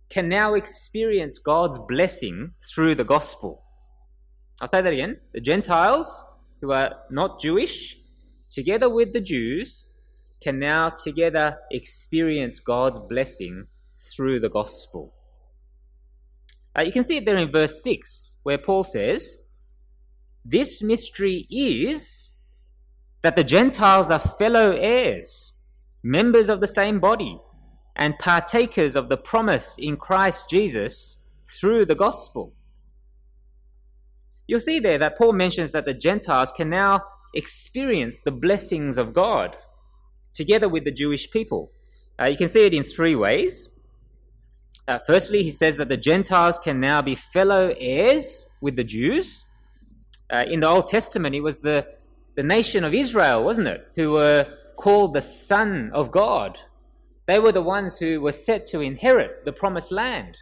can 0.09 0.29
now 0.29 0.53
experience 0.53 1.37
God's 1.39 1.79
blessing 1.79 2.53
through 2.61 2.95
the 2.95 3.03
gospel. 3.03 3.63
I'll 4.61 4.67
say 4.67 4.81
that 4.81 4.93
again. 4.93 5.19
The 5.33 5.41
Gentiles, 5.41 6.21
who 6.61 6.71
are 6.71 6.95
not 7.09 7.39
Jewish, 7.39 7.97
together 8.49 8.89
with 8.89 9.13
the 9.13 9.21
Jews, 9.21 9.87
can 10.41 10.59
now 10.59 10.89
together 10.89 11.57
experience 11.71 12.59
God's 12.59 12.99
blessing 12.99 13.67
through 13.97 14.39
the 14.39 14.49
gospel. 14.49 15.13
Uh, 16.77 16.83
you 16.83 16.91
can 16.91 17.03
see 17.03 17.17
it 17.17 17.25
there 17.25 17.37
in 17.37 17.51
verse 17.51 17.83
6, 17.83 18.39
where 18.43 18.57
Paul 18.57 18.83
says, 18.83 19.41
This 20.45 20.81
mystery 20.81 21.47
is 21.49 22.31
that 23.23 23.35
the 23.35 23.43
Gentiles 23.43 24.11
are 24.11 24.19
fellow 24.19 24.71
heirs, 24.71 25.53
members 26.03 26.49
of 26.49 26.61
the 26.61 26.67
same 26.67 26.99
body 26.99 27.39
and 27.97 28.17
partakers 28.19 28.95
of 28.95 29.09
the 29.09 29.17
promise 29.17 29.77
in 29.77 29.97
Christ 29.97 30.49
Jesus 30.49 31.25
through 31.47 31.85
the 31.85 31.95
gospel. 31.95 32.53
You'll 34.47 34.59
see 34.59 34.79
there 34.79 34.99
that 34.99 35.17
Paul 35.17 35.33
mentions 35.33 35.71
that 35.73 35.85
the 35.85 35.93
Gentiles 35.93 36.53
can 36.55 36.69
now 36.69 37.03
experience 37.33 38.19
the 38.19 38.31
blessings 38.31 38.97
of 38.97 39.13
God 39.13 39.57
together 40.31 40.69
with 40.69 40.85
the 40.85 40.91
Jewish 40.91 41.29
people. 41.29 41.71
Uh, 42.21 42.27
you 42.27 42.37
can 42.37 42.47
see 42.47 42.65
it 42.65 42.73
in 42.73 42.83
three 42.83 43.15
ways. 43.15 43.69
Uh, 44.87 44.99
firstly, 45.05 45.43
he 45.43 45.51
says 45.51 45.75
that 45.77 45.89
the 45.89 45.97
Gentiles 45.97 46.57
can 46.57 46.79
now 46.79 47.01
be 47.01 47.15
fellow 47.15 47.75
heirs 47.77 48.45
with 48.61 48.75
the 48.75 48.83
Jews. 48.83 49.43
Uh, 50.29 50.45
in 50.47 50.61
the 50.61 50.67
Old 50.67 50.87
Testament, 50.87 51.35
it 51.35 51.41
was 51.41 51.61
the, 51.61 51.85
the 52.35 52.43
nation 52.43 52.83
of 52.83 52.93
Israel, 52.93 53.43
wasn't 53.43 53.67
it, 53.67 53.87
who 53.95 54.11
were 54.11 54.45
called 54.77 55.13
the 55.13 55.21
Son 55.21 55.91
of 55.93 56.11
God. 56.11 56.59
They 57.27 57.39
were 57.39 57.51
the 57.51 57.61
ones 57.61 57.99
who 57.99 58.21
were 58.21 58.31
set 58.31 58.65
to 58.67 58.81
inherit 58.81 59.45
the 59.45 59.51
promised 59.51 59.91
land. 59.91 60.37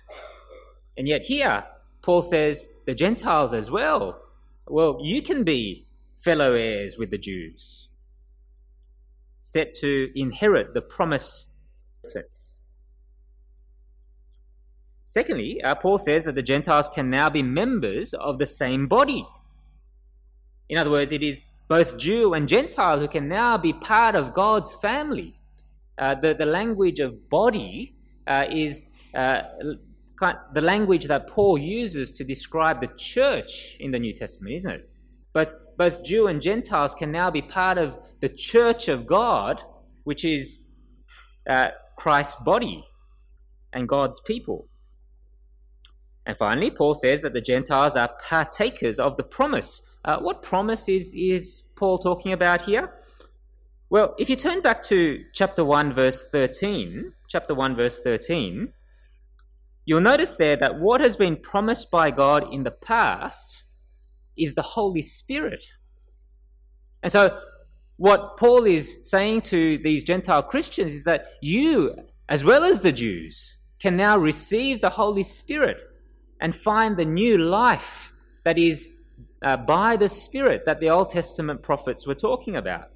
And 0.98 1.08
yet, 1.08 1.24
here, 1.24 1.66
Paul 2.02 2.22
says 2.22 2.68
the 2.86 2.96
Gentiles 2.96 3.54
as 3.54 3.70
well. 3.70 4.22
Well, 4.68 5.00
you 5.02 5.22
can 5.22 5.44
be 5.44 5.88
fellow 6.18 6.54
heirs 6.54 6.98
with 6.98 7.12
the 7.12 7.18
Jews, 7.18 7.90
set 9.42 9.74
to 9.76 10.12
inherit 10.16 10.74
the 10.74 10.82
promised 10.82 11.48
inheritance. 12.04 12.62
Secondly, 15.04 15.62
uh, 15.64 15.76
Paul 15.76 15.98
says 15.98 16.26
that 16.26 16.36
the 16.36 16.44
Gentiles 16.44 16.90
can 16.90 17.10
now 17.10 17.30
be 17.30 17.42
members 17.42 18.14
of 18.14 18.38
the 18.38 18.46
same 18.46 18.88
body. 18.88 19.28
In 20.68 20.78
other 20.78 20.90
words, 20.90 21.12
it 21.12 21.24
is 21.24 21.50
both 21.68 21.98
Jew 21.98 22.34
and 22.34 22.48
Gentile 22.48 23.00
who 23.00 23.08
can 23.08 23.28
now 23.28 23.58
be 23.58 23.72
part 23.72 24.16
of 24.16 24.34
God's 24.34 24.74
family. 24.74 25.40
Uh, 25.98 26.16
the, 26.16 26.34
the 26.34 26.46
language 26.46 27.00
of 27.00 27.30
body 27.30 27.96
uh, 28.28 28.46
is 28.50 28.84
uh, 29.14 29.42
the 30.54 30.62
language 30.62 31.06
that 31.06 31.28
Paul 31.28 31.58
uses 31.58 32.12
to 32.14 32.24
describe 32.24 32.82
the 32.82 32.88
church 32.98 33.78
in 33.80 33.92
the 33.92 34.00
New 34.00 34.14
Testament, 34.14 34.56
isn't 34.56 34.72
it? 34.72 34.90
But 35.34 35.78
both 35.78 36.04
Jew 36.04 36.28
and 36.28 36.42
Gentiles 36.42 36.94
can 36.94 37.12
now 37.12 37.30
be 37.30 37.42
part 37.42 37.78
of 37.78 37.98
the 38.22 38.30
church 38.30 38.88
of 38.88 39.06
God, 39.06 39.62
which 40.04 40.24
is 40.24 40.66
uh, 41.50 41.68
Christ's 41.98 42.42
body 42.44 42.86
and 43.74 43.88
God's 43.88 44.20
people. 44.22 44.68
And 46.26 46.38
finally, 46.38 46.72
Paul 46.72 46.96
says 46.96 47.22
that 47.22 47.34
the 47.34 47.42
Gentiles 47.42 47.96
are 47.96 48.10
partakers 48.28 49.00
of 49.00 49.18
the 49.18 49.24
promise. 49.24 50.00
Uh, 50.04 50.18
what 50.20 50.42
promise 50.42 50.90
is, 50.90 51.14
is 51.16 51.64
Paul 51.76 52.00
talking 52.00 52.32
about 52.32 52.64
here? 52.64 52.94
Well, 53.88 54.16
if 54.18 54.32
you 54.32 54.36
turn 54.36 54.62
back 54.62 54.82
to 54.84 55.24
chapter 55.32 55.64
1, 55.64 55.94
verse 55.94 56.28
13, 56.30 57.14
chapter 57.28 57.54
1, 57.54 57.76
verse 57.76 58.02
13, 58.02 58.74
you'll 59.86 60.02
notice 60.02 60.38
there 60.38 60.56
that 60.56 60.80
what 60.80 61.02
has 61.02 61.16
been 61.16 61.38
promised 61.38 61.92
by 61.92 62.10
God 62.10 62.52
in 62.52 62.64
the 62.64 62.72
past 62.72 63.64
is 64.36 64.56
the 64.56 64.64
Holy 64.64 65.04
Spirit. 65.04 65.66
And 67.04 67.12
so, 67.12 67.40
what 67.98 68.38
Paul 68.38 68.66
is 68.66 69.08
saying 69.10 69.42
to 69.42 69.78
these 69.78 70.04
Gentile 70.04 70.42
Christians 70.42 70.92
is 70.92 71.04
that 71.04 71.28
you, 71.42 71.96
as 72.28 72.44
well 72.44 72.64
as 72.64 72.82
the 72.82 72.92
Jews, 72.92 73.56
can 73.80 73.96
now 73.96 74.18
receive 74.18 74.82
the 74.82 74.90
Holy 74.90 75.24
Spirit 75.24 75.78
and 76.42 76.56
find 76.56 76.98
the 76.98 77.06
new 77.06 77.38
life 77.38 78.12
that 78.44 78.58
is 78.58 78.90
uh, 79.44 79.58
by 79.58 79.96
the 79.96 80.10
Spirit 80.10 80.66
that 80.66 80.80
the 80.80 80.90
Old 80.90 81.12
Testament 81.12 81.62
prophets 81.62 82.08
were 82.08 82.16
talking 82.16 82.56
about. 82.56 82.90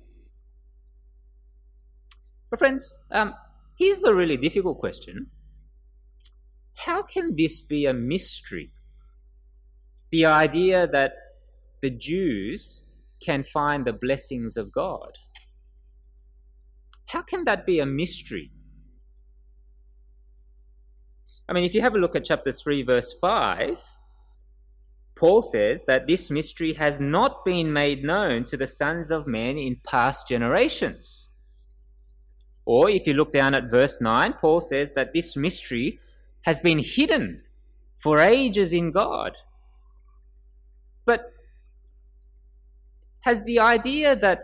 But, 2.50 2.60
friends, 2.60 3.00
um, 3.12 3.36
here's 3.78 4.02
the 4.02 4.14
really 4.14 4.38
difficult 4.38 4.80
question 4.80 5.28
How 6.76 7.02
can 7.02 7.36
this 7.36 7.62
be 7.62 7.86
a 7.86 7.94
mystery? 7.94 8.72
The 10.12 10.26
idea 10.26 10.88
that 10.88 11.14
the 11.82 11.90
Jews 11.90 12.84
can 13.22 13.44
find 13.44 13.86
the 13.86 13.94
blessings 13.94 14.58
of 14.58 14.72
God. 14.72 15.18
How 17.08 17.22
can 17.22 17.44
that 17.46 17.66
be 17.66 17.80
a 17.80 17.86
mystery? 17.86 18.52
I 21.48 21.54
mean, 21.54 21.64
if 21.64 21.74
you 21.74 21.82
have 21.82 21.96
a 21.96 21.98
look 21.98 22.16
at 22.16 22.26
chapter 22.26 22.52
3, 22.52 22.84
verse 22.84 23.14
5, 23.20 23.82
Paul 25.16 25.42
says 25.42 25.84
that 25.86 26.08
this 26.08 26.30
mystery 26.30 26.74
has 26.74 27.00
not 27.00 27.44
been 27.44 27.74
made 27.74 28.04
known 28.04 28.44
to 28.46 28.58
the 28.58 28.68
sons 28.68 29.10
of 29.10 29.28
men 29.28 29.58
in 29.58 29.82
past 29.84 30.28
generations. 30.28 31.29
Or 32.72 32.88
if 32.88 33.08
you 33.08 33.16
look 33.16 33.32
down 33.34 33.56
at 33.56 33.72
verse 33.72 34.00
9, 34.00 34.34
Paul 34.34 34.60
says 34.60 34.92
that 34.92 35.12
this 35.12 35.36
mystery 35.36 36.00
has 36.44 36.60
been 36.60 36.78
hidden 36.78 37.42
for 37.98 38.20
ages 38.20 38.74
in 38.74 38.92
God. 38.92 39.32
But 41.04 41.34
has 43.22 43.44
the 43.44 43.58
idea 43.58 44.16
that 44.18 44.42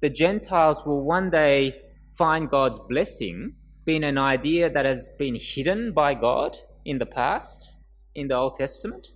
the 0.00 0.08
Gentiles 0.08 0.86
will 0.86 1.02
one 1.02 1.30
day 1.30 1.74
find 2.16 2.48
God's 2.48 2.78
blessing 2.78 3.56
been 3.84 4.04
an 4.04 4.18
idea 4.18 4.70
that 4.70 4.84
has 4.84 5.10
been 5.18 5.34
hidden 5.34 5.92
by 5.92 6.14
God 6.14 6.56
in 6.84 6.98
the 6.98 7.06
past, 7.06 7.72
in 8.14 8.28
the 8.28 8.36
Old 8.36 8.54
Testament? 8.54 9.08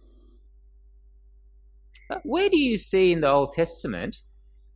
Uh, 2.11 2.17
where 2.25 2.51
do 2.51 2.59
you 2.59 2.77
see 2.77 3.13
in 3.13 3.21
the 3.21 3.31
Old 3.31 3.53
Testament 3.53 4.23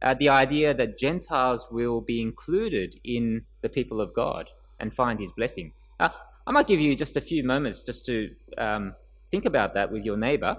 uh, 0.03 0.15
the 0.15 0.29
idea 0.29 0.75
that 0.75 0.99
Gentiles 0.99 1.67
will 1.71 2.01
be 2.01 2.21
included 2.21 2.99
in 3.05 3.45
the 3.63 3.69
people 3.69 4.01
of 4.01 4.13
God 4.15 4.51
and 4.81 4.93
find 4.93 5.21
his 5.21 5.31
blessing? 5.33 5.73
Uh, 6.01 6.09
I 6.47 6.51
might 6.51 6.67
give 6.67 6.81
you 6.81 6.97
just 6.97 7.17
a 7.17 7.21
few 7.21 7.45
moments 7.45 7.81
just 7.81 8.05
to 8.07 8.31
um, 8.59 8.95
think 9.31 9.45
about 9.45 9.75
that 9.75 9.93
with 9.93 10.05
your 10.05 10.17
neighbor, 10.17 10.57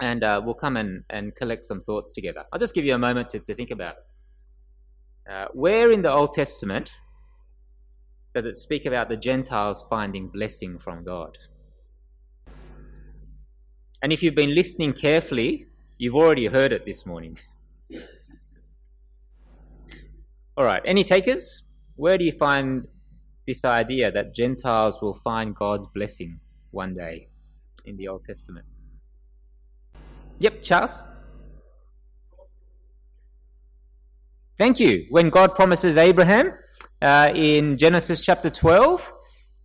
and 0.00 0.24
uh, 0.24 0.40
we'll 0.44 0.54
come 0.54 0.76
and, 0.76 1.04
and 1.08 1.34
collect 1.34 1.64
some 1.64 1.80
thoughts 1.80 2.12
together. 2.12 2.44
I'll 2.52 2.58
just 2.58 2.74
give 2.74 2.84
you 2.84 2.94
a 2.94 2.98
moment 2.98 3.28
to, 3.30 3.38
to 3.40 3.54
think 3.54 3.70
about 3.70 3.96
it. 3.96 5.32
Uh, 5.32 5.46
where 5.52 5.92
in 5.92 6.02
the 6.02 6.10
Old 6.10 6.32
Testament 6.32 6.92
does 8.34 8.46
it 8.46 8.56
speak 8.56 8.86
about 8.86 9.08
the 9.08 9.16
Gentiles 9.16 9.84
finding 9.88 10.28
blessing 10.28 10.78
from 10.78 11.04
God? 11.04 11.36
And 14.02 14.12
if 14.12 14.22
you've 14.22 14.34
been 14.34 14.54
listening 14.54 14.92
carefully, 14.92 15.66
you've 15.98 16.14
already 16.14 16.46
heard 16.46 16.72
it 16.72 16.84
this 16.86 17.04
morning. 17.04 17.38
All 20.58 20.64
right, 20.64 20.82
any 20.84 21.04
takers? 21.04 21.62
Where 21.94 22.18
do 22.18 22.24
you 22.24 22.32
find 22.32 22.88
this 23.46 23.64
idea 23.64 24.10
that 24.10 24.34
Gentiles 24.34 25.00
will 25.00 25.14
find 25.14 25.54
God's 25.54 25.86
blessing 25.86 26.40
one 26.72 26.96
day 26.96 27.28
in 27.84 27.96
the 27.96 28.08
Old 28.08 28.24
Testament? 28.24 28.66
Yep, 30.40 30.64
Charles? 30.64 31.00
Thank 34.58 34.80
you. 34.80 35.06
When 35.10 35.30
God 35.30 35.54
promises 35.54 35.96
Abraham 35.96 36.52
uh, 37.00 37.30
in 37.32 37.78
Genesis 37.78 38.24
chapter 38.24 38.50
12 38.50 39.12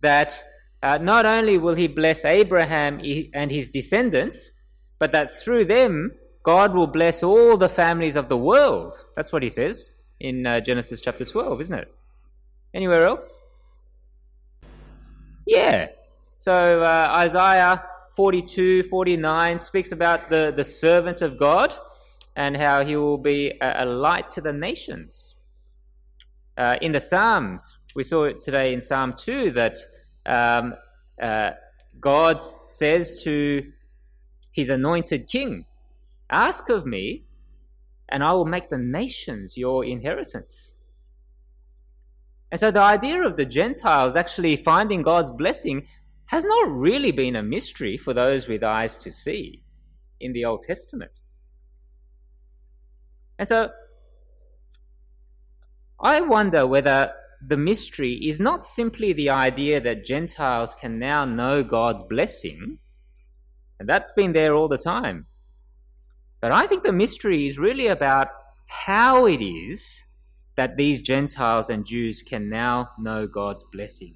that 0.02 0.40
uh, 0.84 0.98
not 0.98 1.26
only 1.26 1.58
will 1.58 1.74
he 1.74 1.88
bless 1.88 2.24
Abraham 2.24 3.00
and 3.34 3.50
his 3.50 3.68
descendants, 3.68 4.52
but 5.00 5.10
that 5.10 5.32
through 5.32 5.64
them 5.64 6.12
God 6.44 6.72
will 6.72 6.86
bless 6.86 7.24
all 7.24 7.56
the 7.56 7.68
families 7.68 8.14
of 8.14 8.28
the 8.28 8.36
world. 8.36 8.96
That's 9.16 9.32
what 9.32 9.42
he 9.42 9.50
says 9.50 9.94
in 10.24 10.46
uh, 10.46 10.58
Genesis 10.60 11.02
chapter 11.02 11.24
12, 11.24 11.60
isn't 11.60 11.78
it? 11.78 11.94
Anywhere 12.72 13.06
else? 13.06 13.42
Yeah. 15.46 15.88
So 16.38 16.82
uh, 16.82 17.12
Isaiah 17.14 17.84
42, 18.16 18.84
49 18.84 19.58
speaks 19.58 19.92
about 19.92 20.30
the, 20.30 20.52
the 20.56 20.64
servant 20.64 21.20
of 21.20 21.38
God 21.38 21.74
and 22.36 22.56
how 22.56 22.84
he 22.84 22.96
will 22.96 23.18
be 23.18 23.52
a, 23.60 23.84
a 23.84 23.86
light 23.86 24.30
to 24.30 24.40
the 24.40 24.52
nations. 24.52 25.34
Uh, 26.56 26.76
in 26.80 26.92
the 26.92 27.00
Psalms, 27.00 27.76
we 27.94 28.02
saw 28.02 28.24
it 28.24 28.40
today 28.40 28.72
in 28.72 28.80
Psalm 28.80 29.12
2 29.16 29.50
that 29.50 29.76
um, 30.24 30.74
uh, 31.20 31.50
God 32.00 32.40
says 32.40 33.22
to 33.24 33.70
his 34.52 34.70
anointed 34.70 35.28
king, 35.28 35.66
Ask 36.30 36.70
of 36.70 36.86
me, 36.86 37.24
and 38.08 38.22
I 38.22 38.32
will 38.32 38.44
make 38.44 38.70
the 38.70 38.78
nations 38.78 39.56
your 39.56 39.84
inheritance. 39.84 40.78
And 42.50 42.60
so 42.60 42.70
the 42.70 42.80
idea 42.80 43.22
of 43.22 43.36
the 43.36 43.46
Gentiles 43.46 44.16
actually 44.16 44.56
finding 44.56 45.02
God's 45.02 45.30
blessing 45.30 45.86
has 46.26 46.44
not 46.44 46.70
really 46.70 47.12
been 47.12 47.36
a 47.36 47.42
mystery 47.42 47.96
for 47.96 48.14
those 48.14 48.46
with 48.46 48.62
eyes 48.62 48.96
to 48.98 49.12
see 49.12 49.62
in 50.20 50.32
the 50.32 50.44
Old 50.44 50.62
Testament. 50.62 51.10
And 53.38 53.48
so 53.48 53.70
I 56.00 56.20
wonder 56.20 56.66
whether 56.66 57.14
the 57.46 57.56
mystery 57.56 58.12
is 58.12 58.40
not 58.40 58.64
simply 58.64 59.12
the 59.12 59.30
idea 59.30 59.80
that 59.80 60.04
Gentiles 60.04 60.74
can 60.74 60.98
now 60.98 61.24
know 61.24 61.62
God's 61.62 62.02
blessing, 62.02 62.78
and 63.78 63.88
that's 63.88 64.12
been 64.12 64.32
there 64.32 64.54
all 64.54 64.68
the 64.68 64.78
time. 64.78 65.26
But 66.44 66.52
I 66.52 66.66
think 66.66 66.82
the 66.82 66.92
mystery 66.92 67.46
is 67.46 67.58
really 67.58 67.86
about 67.86 68.28
how 68.66 69.24
it 69.24 69.42
is 69.42 70.04
that 70.56 70.76
these 70.76 71.00
Gentiles 71.00 71.70
and 71.70 71.86
Jews 71.86 72.20
can 72.20 72.50
now 72.50 72.90
know 72.98 73.26
God's 73.26 73.64
blessing. 73.72 74.12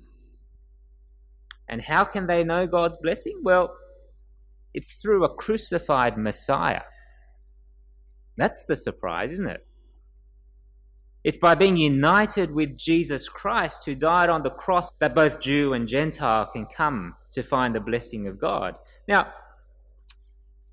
And 1.67 1.81
how 1.81 2.05
can 2.05 2.27
they 2.27 2.45
know 2.45 2.67
God's 2.67 2.99
blessing? 2.99 3.41
Well, 3.43 3.75
it's 4.75 5.01
through 5.01 5.25
a 5.25 5.35
crucified 5.35 6.19
Messiah. 6.19 6.83
That's 8.37 8.67
the 8.67 8.77
surprise, 8.77 9.33
isn't 9.33 9.49
it? 9.49 9.67
It's 11.25 11.39
by 11.39 11.55
being 11.55 11.79
united 11.79 12.51
with 12.51 12.77
Jesus 12.77 13.27
Christ, 13.31 13.87
who 13.87 13.95
died 13.95 14.29
on 14.29 14.43
the 14.43 14.51
cross, 14.51 14.93
that 15.01 15.15
both 15.15 15.41
Jew 15.41 15.73
and 15.73 15.89
Gentile 15.89 16.45
can 16.53 16.67
come 16.67 17.17
to 17.33 17.43
find 17.43 17.75
the 17.75 17.81
blessing 17.81 18.27
of 18.27 18.39
God. 18.39 18.75
Now, 19.09 19.33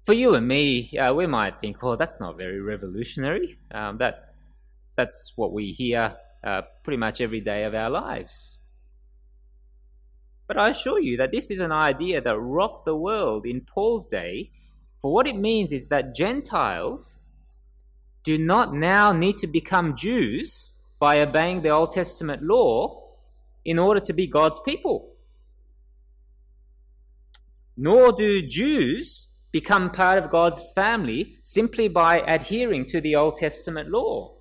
for 0.05 0.13
you 0.13 0.35
and 0.35 0.47
me, 0.47 0.95
uh, 0.97 1.13
we 1.13 1.25
might 1.25 1.59
think, 1.59 1.81
"Well, 1.81 1.97
that's 1.97 2.19
not 2.19 2.37
very 2.37 2.61
revolutionary." 2.61 3.57
Um, 3.71 3.97
that 3.97 4.35
that's 4.95 5.33
what 5.35 5.51
we 5.51 5.71
hear 5.71 6.15
uh, 6.43 6.61
pretty 6.83 6.97
much 6.97 7.19
every 7.19 7.41
day 7.41 7.63
of 7.63 7.73
our 7.73 7.89
lives. 7.89 8.59
But 10.47 10.57
I 10.59 10.69
assure 10.69 10.99
you 10.99 11.17
that 11.17 11.31
this 11.31 11.49
is 11.49 11.59
an 11.59 11.71
idea 11.71 12.21
that 12.21 12.37
rocked 12.39 12.85
the 12.85 12.95
world 12.95 13.45
in 13.45 13.61
Paul's 13.61 14.07
day. 14.07 14.51
For 15.01 15.11
what 15.11 15.27
it 15.27 15.35
means 15.35 15.71
is 15.71 15.89
that 15.89 16.15
Gentiles 16.15 17.21
do 18.23 18.37
not 18.37 18.73
now 18.73 19.11
need 19.11 19.37
to 19.37 19.47
become 19.47 19.95
Jews 19.95 20.71
by 20.99 21.19
obeying 21.19 21.61
the 21.61 21.69
Old 21.69 21.91
Testament 21.91 22.43
law 22.43 23.03
in 23.63 23.79
order 23.79 23.99
to 23.99 24.13
be 24.13 24.27
God's 24.27 24.59
people. 24.59 25.09
Nor 27.75 28.13
do 28.13 28.41
Jews 28.41 29.27
become 29.55 29.89
part 29.89 30.17
of 30.17 30.29
God's 30.29 30.61
family 30.75 31.37
simply 31.41 31.87
by 31.87 32.19
adhering 32.27 32.85
to 32.87 32.99
the 32.99 33.15
Old 33.15 33.37
Testament 33.37 33.89
law. 33.89 34.33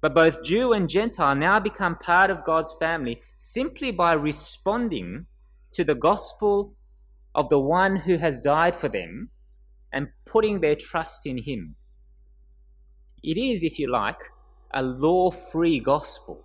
But 0.00 0.14
both 0.14 0.42
Jew 0.42 0.72
and 0.72 0.88
Gentile 0.88 1.34
now 1.34 1.60
become 1.60 1.96
part 1.96 2.30
of 2.30 2.44
God's 2.44 2.74
family 2.80 3.20
simply 3.36 3.90
by 3.90 4.14
responding 4.14 5.26
to 5.74 5.84
the 5.84 5.94
gospel 5.94 6.72
of 7.34 7.50
the 7.50 7.58
one 7.58 7.96
who 7.96 8.16
has 8.16 8.40
died 8.40 8.74
for 8.74 8.88
them 8.88 9.28
and 9.92 10.08
putting 10.24 10.60
their 10.60 10.74
trust 10.74 11.26
in 11.26 11.36
him. 11.36 11.76
It 13.22 13.36
is, 13.36 13.62
if 13.62 13.78
you 13.78 13.90
like, 13.90 14.30
a 14.72 14.82
law 14.82 15.30
free 15.30 15.78
gospel. 15.78 16.42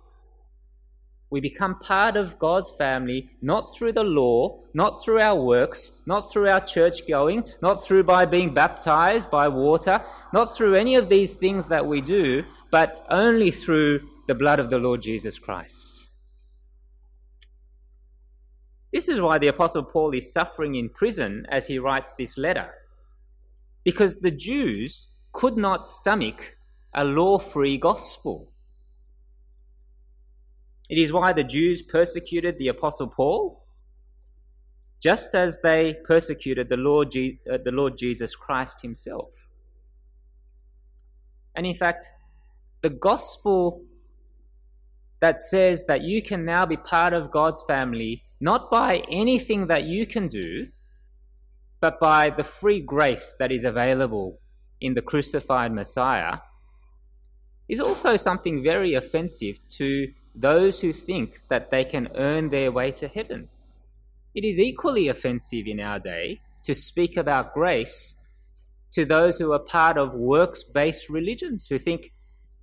We 1.34 1.40
become 1.40 1.80
part 1.80 2.16
of 2.16 2.38
God's 2.38 2.70
family 2.70 3.28
not 3.42 3.74
through 3.74 3.94
the 3.94 4.04
law, 4.04 4.60
not 4.72 5.02
through 5.02 5.18
our 5.18 5.34
works, 5.34 6.00
not 6.06 6.30
through 6.30 6.48
our 6.48 6.60
church 6.60 7.08
going, 7.08 7.42
not 7.60 7.82
through 7.82 8.04
by 8.04 8.24
being 8.24 8.54
baptized 8.54 9.32
by 9.32 9.48
water, 9.48 10.00
not 10.32 10.54
through 10.54 10.76
any 10.76 10.94
of 10.94 11.08
these 11.08 11.34
things 11.34 11.66
that 11.66 11.84
we 11.84 12.00
do, 12.00 12.44
but 12.70 13.04
only 13.10 13.50
through 13.50 14.08
the 14.28 14.34
blood 14.36 14.60
of 14.60 14.70
the 14.70 14.78
Lord 14.78 15.02
Jesus 15.02 15.36
Christ. 15.40 16.06
This 18.92 19.08
is 19.08 19.20
why 19.20 19.38
the 19.38 19.48
Apostle 19.48 19.82
Paul 19.82 20.12
is 20.12 20.32
suffering 20.32 20.76
in 20.76 20.88
prison 20.88 21.48
as 21.48 21.66
he 21.66 21.80
writes 21.80 22.14
this 22.14 22.38
letter. 22.38 22.70
Because 23.82 24.18
the 24.18 24.30
Jews 24.30 25.08
could 25.32 25.56
not 25.56 25.84
stomach 25.84 26.56
a 26.94 27.04
law 27.04 27.40
free 27.40 27.76
gospel. 27.76 28.53
It 30.88 30.98
is 30.98 31.12
why 31.12 31.32
the 31.32 31.44
Jews 31.44 31.82
persecuted 31.82 32.58
the 32.58 32.68
Apostle 32.68 33.08
Paul, 33.08 33.64
just 35.00 35.34
as 35.34 35.60
they 35.62 35.94
persecuted 36.04 36.68
the 36.68 36.76
Lord, 36.76 37.10
Je- 37.10 37.40
uh, 37.50 37.58
the 37.64 37.72
Lord 37.72 37.96
Jesus 37.96 38.34
Christ 38.36 38.82
himself. 38.82 39.48
And 41.54 41.66
in 41.66 41.74
fact, 41.74 42.06
the 42.82 42.90
gospel 42.90 43.82
that 45.20 45.40
says 45.40 45.86
that 45.86 46.02
you 46.02 46.20
can 46.20 46.44
now 46.44 46.66
be 46.66 46.76
part 46.76 47.14
of 47.14 47.30
God's 47.30 47.62
family, 47.66 48.24
not 48.40 48.70
by 48.70 49.02
anything 49.10 49.68
that 49.68 49.84
you 49.84 50.06
can 50.06 50.28
do, 50.28 50.68
but 51.80 51.98
by 51.98 52.28
the 52.28 52.44
free 52.44 52.80
grace 52.80 53.34
that 53.38 53.50
is 53.50 53.64
available 53.64 54.38
in 54.80 54.94
the 54.94 55.00
crucified 55.00 55.72
Messiah, 55.72 56.38
is 57.68 57.80
also 57.80 58.18
something 58.18 58.62
very 58.62 58.94
offensive 58.94 59.60
to 59.70 60.12
those 60.34 60.80
who 60.80 60.92
think 60.92 61.40
that 61.48 61.70
they 61.70 61.84
can 61.84 62.08
earn 62.16 62.50
their 62.50 62.72
way 62.72 62.90
to 62.92 63.08
heaven. 63.08 63.48
It 64.34 64.44
is 64.44 64.58
equally 64.58 65.08
offensive 65.08 65.66
in 65.66 65.78
our 65.78 66.00
day 66.00 66.40
to 66.64 66.74
speak 66.74 67.16
about 67.16 67.54
grace 67.54 68.14
to 68.92 69.04
those 69.04 69.38
who 69.38 69.52
are 69.52 69.58
part 69.58 69.96
of 69.96 70.14
works 70.14 70.62
based 70.62 71.08
religions, 71.08 71.66
who 71.68 71.78
think 71.78 72.12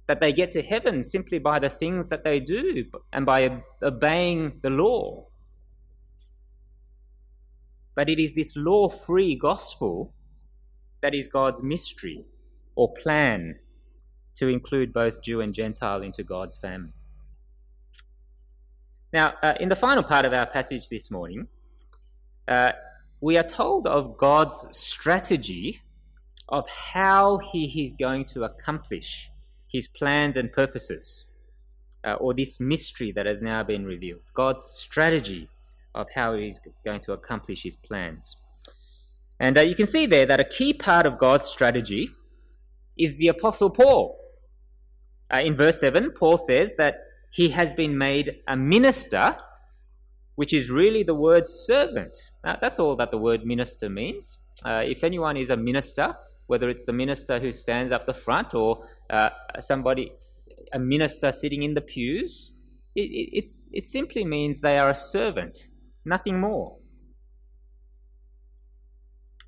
that 0.07 0.19
they 0.19 0.33
get 0.33 0.51
to 0.51 0.61
heaven 0.61 1.03
simply 1.03 1.39
by 1.39 1.59
the 1.59 1.69
things 1.69 2.09
that 2.09 2.23
they 2.23 2.39
do 2.39 2.85
and 3.13 3.25
by 3.25 3.61
obeying 3.81 4.59
the 4.61 4.69
law. 4.69 5.27
But 7.95 8.09
it 8.09 8.19
is 8.19 8.33
this 8.33 8.55
law 8.55 8.89
free 8.89 9.35
gospel 9.35 10.13
that 11.01 11.13
is 11.13 11.27
God's 11.27 11.61
mystery 11.61 12.25
or 12.75 12.93
plan 12.93 13.59
to 14.35 14.47
include 14.47 14.93
both 14.93 15.23
Jew 15.23 15.41
and 15.41 15.53
Gentile 15.53 16.01
into 16.01 16.23
God's 16.23 16.55
family. 16.55 16.93
Now, 19.13 19.33
uh, 19.43 19.55
in 19.59 19.69
the 19.69 19.75
final 19.75 20.03
part 20.03 20.23
of 20.25 20.33
our 20.33 20.45
passage 20.45 20.87
this 20.87 21.11
morning, 21.11 21.47
uh, 22.47 22.71
we 23.19 23.37
are 23.37 23.43
told 23.43 23.85
of 23.85 24.17
God's 24.17 24.67
strategy 24.71 25.81
of 26.47 26.67
how 26.69 27.37
He 27.37 27.85
is 27.85 27.93
going 27.93 28.25
to 28.25 28.43
accomplish 28.43 29.29
His 29.67 29.87
plans 29.87 30.37
and 30.37 30.51
purposes, 30.51 31.25
uh, 32.05 32.13
or 32.13 32.33
this 32.33 32.59
mystery 32.59 33.11
that 33.11 33.25
has 33.25 33.41
now 33.41 33.63
been 33.63 33.85
revealed. 33.85 34.21
God's 34.33 34.63
strategy 34.63 35.49
of 35.93 36.07
how 36.15 36.35
He's 36.35 36.61
going 36.85 37.01
to 37.01 37.11
accomplish 37.11 37.63
His 37.63 37.75
plans. 37.75 38.37
And 39.41 39.57
uh, 39.57 39.61
you 39.61 39.75
can 39.75 39.87
see 39.87 40.05
there 40.05 40.25
that 40.25 40.39
a 40.39 40.45
key 40.45 40.73
part 40.73 41.05
of 41.05 41.17
God's 41.17 41.45
strategy 41.45 42.11
is 42.97 43.17
the 43.17 43.27
Apostle 43.27 43.71
Paul. 43.71 44.17
Uh, 45.33 45.39
in 45.39 45.55
verse 45.55 45.81
7, 45.81 46.11
Paul 46.11 46.37
says 46.37 46.75
that 46.77 46.95
he 47.31 47.49
has 47.49 47.73
been 47.73 47.97
made 47.97 48.41
a 48.47 48.57
minister, 48.57 49.37
which 50.35 50.53
is 50.53 50.69
really 50.69 51.01
the 51.01 51.15
word 51.15 51.47
servant. 51.47 52.15
Now, 52.43 52.57
that's 52.59 52.77
all 52.77 52.95
that 52.97 53.09
the 53.09 53.17
word 53.17 53.45
minister 53.45 53.89
means. 53.89 54.37
Uh, 54.63 54.83
if 54.85 55.03
anyone 55.03 55.37
is 55.37 55.49
a 55.49 55.57
minister, 55.57 56.15
whether 56.47 56.69
it's 56.69 56.83
the 56.83 56.93
minister 56.93 57.39
who 57.39 57.53
stands 57.53 57.93
up 57.93 58.05
the 58.05 58.13
front 58.13 58.53
or 58.53 58.85
uh, 59.09 59.29
somebody, 59.61 60.11
a 60.73 60.79
minister 60.79 61.31
sitting 61.31 61.63
in 61.63 61.73
the 61.73 61.81
pews, 61.81 62.51
it, 62.95 63.29
it, 63.31 63.47
simply 63.87 64.25
means 64.25 64.59
they 64.59 64.77
are 64.77 64.89
a 64.89 64.95
servant, 64.95 65.67
nothing 66.03 66.41
more. 66.41 66.79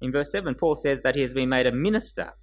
In 0.02 0.14
verse 0.14 0.32
7, 0.32 0.56
Paul 0.56 0.76
says 0.76 1.02
that 1.02 1.16
he 1.16 1.22
has 1.22 1.34
been 1.34 1.50
made 1.50 1.68
a 1.68 1.72
minister. 1.74 2.34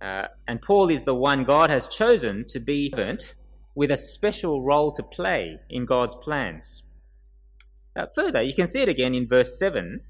Uh, 0.00 0.26
and 0.48 0.60
Paul 0.60 0.90
is 0.90 1.04
the 1.04 1.14
one 1.14 1.44
God 1.44 1.70
has 1.70 1.86
chosen 1.86 2.44
to 2.48 2.58
be 2.58 2.88
servant 2.88 3.34
with 3.74 3.90
a 3.90 3.96
special 3.96 4.62
role 4.62 4.92
to 4.92 5.02
play 5.02 5.58
in 5.70 5.86
God's 5.86 6.14
plans. 6.14 6.82
Further, 8.14 8.42
you 8.42 8.54
can 8.54 8.66
see 8.66 8.80
it 8.80 8.88
again 8.88 9.14
in 9.14 9.26
verse 9.28 9.58
7 9.58 10.00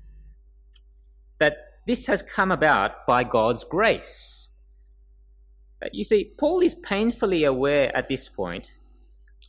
that 1.38 1.56
this 1.86 2.06
has 2.06 2.22
come 2.22 2.52
about 2.52 3.06
by 3.06 3.24
God's 3.24 3.64
grace. 3.64 4.48
You 5.92 6.04
see, 6.04 6.32
Paul 6.38 6.60
is 6.60 6.76
painfully 6.76 7.42
aware 7.42 7.94
at 7.96 8.08
this 8.08 8.28
point 8.28 8.78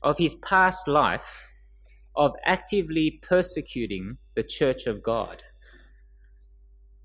of 0.02 0.18
his 0.18 0.34
past 0.36 0.88
life 0.88 1.52
of 2.16 2.34
actively 2.46 3.20
persecuting 3.22 4.18
the 4.36 4.44
church 4.44 4.88
of 4.88 5.04
God. 5.04 5.44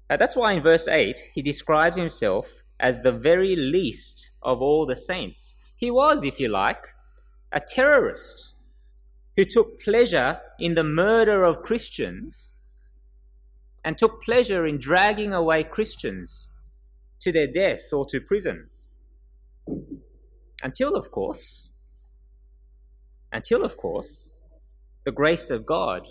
That's 0.09 0.37
why 0.37 0.53
in 0.53 0.62
verse 0.62 0.88
8 0.88 1.18
he 1.35 1.42
describes 1.42 1.97
himself 1.99 2.64
as 2.81 3.03
the 3.03 3.12
very 3.12 3.55
least 3.55 4.31
of 4.42 4.62
all 4.62 4.87
the 4.87 4.97
saints. 4.97 5.57
He 5.77 5.90
was, 5.90 6.25
if 6.25 6.40
you 6.40 6.49
like, 6.49 6.83
a 7.52 7.61
terrorist 7.61 8.54
who 9.37 9.44
took 9.44 9.80
pleasure 9.80 10.40
in 10.58 10.74
the 10.74 10.84
murder 10.84 11.44
of 11.44 11.62
Christians 11.62 12.54
and 13.84 13.96
took 13.96 14.22
pleasure 14.22 14.66
in 14.66 14.78
dragging 14.78 15.32
away 15.32 15.64
Christians 15.64 16.48
to 17.20 17.32
their 17.32 17.46
death 17.46 17.92
or 17.92 18.04
to 18.06 18.20
prison. 18.20 18.68
Until, 20.62 20.94
of 20.96 21.11
course, 21.11 21.72
until, 23.32 23.64
of 23.64 23.76
course, 23.76 24.37
the 25.04 25.12
grace 25.12 25.50
of 25.50 25.66
God 25.66 26.06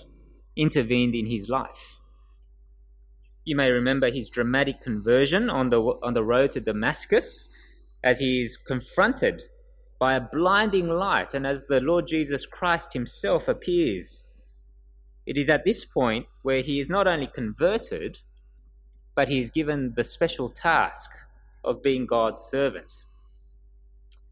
intervened 0.56 1.15
in 1.15 1.26
his 1.26 1.50
life. 1.50 2.00
You 3.43 3.56
may 3.56 3.69
remember 3.69 4.10
his 4.10 4.30
dramatic 4.30 4.82
conversion 4.82 5.50
on 5.50 5.69
the, 5.69 5.82
on 5.82 6.13
the 6.13 6.23
road 6.23 6.52
to 6.52 6.62
Damascus 6.62 7.50
as 8.04 8.19
he 8.19 8.41
is 8.41 8.58
confronted 8.58 9.43
by 10.00 10.16
a 10.16 10.22
blinding 10.22 10.90
light 10.90 11.34
and 11.34 11.46
as 11.46 11.66
the 11.66 11.82
Lord 11.82 12.08
Jesus 12.08 12.46
Christ 12.46 12.94
himself 12.94 13.48
appears. 13.48 14.26
It 15.26 15.38
is 15.38 15.50
at 15.50 15.66
this 15.66 15.84
point 15.84 16.28
where 16.44 16.62
he 16.62 16.80
is 16.80 16.90
not 16.90 17.08
only 17.08 17.28
converted, 17.28 18.20
but 19.16 19.28
he 19.28 19.40
is 19.40 19.50
given 19.50 19.94
the 19.96 20.04
special 20.04 20.50
task 20.50 21.10
of 21.64 21.82
being 21.82 22.06
God's 22.06 22.42
servant. 22.42 23.04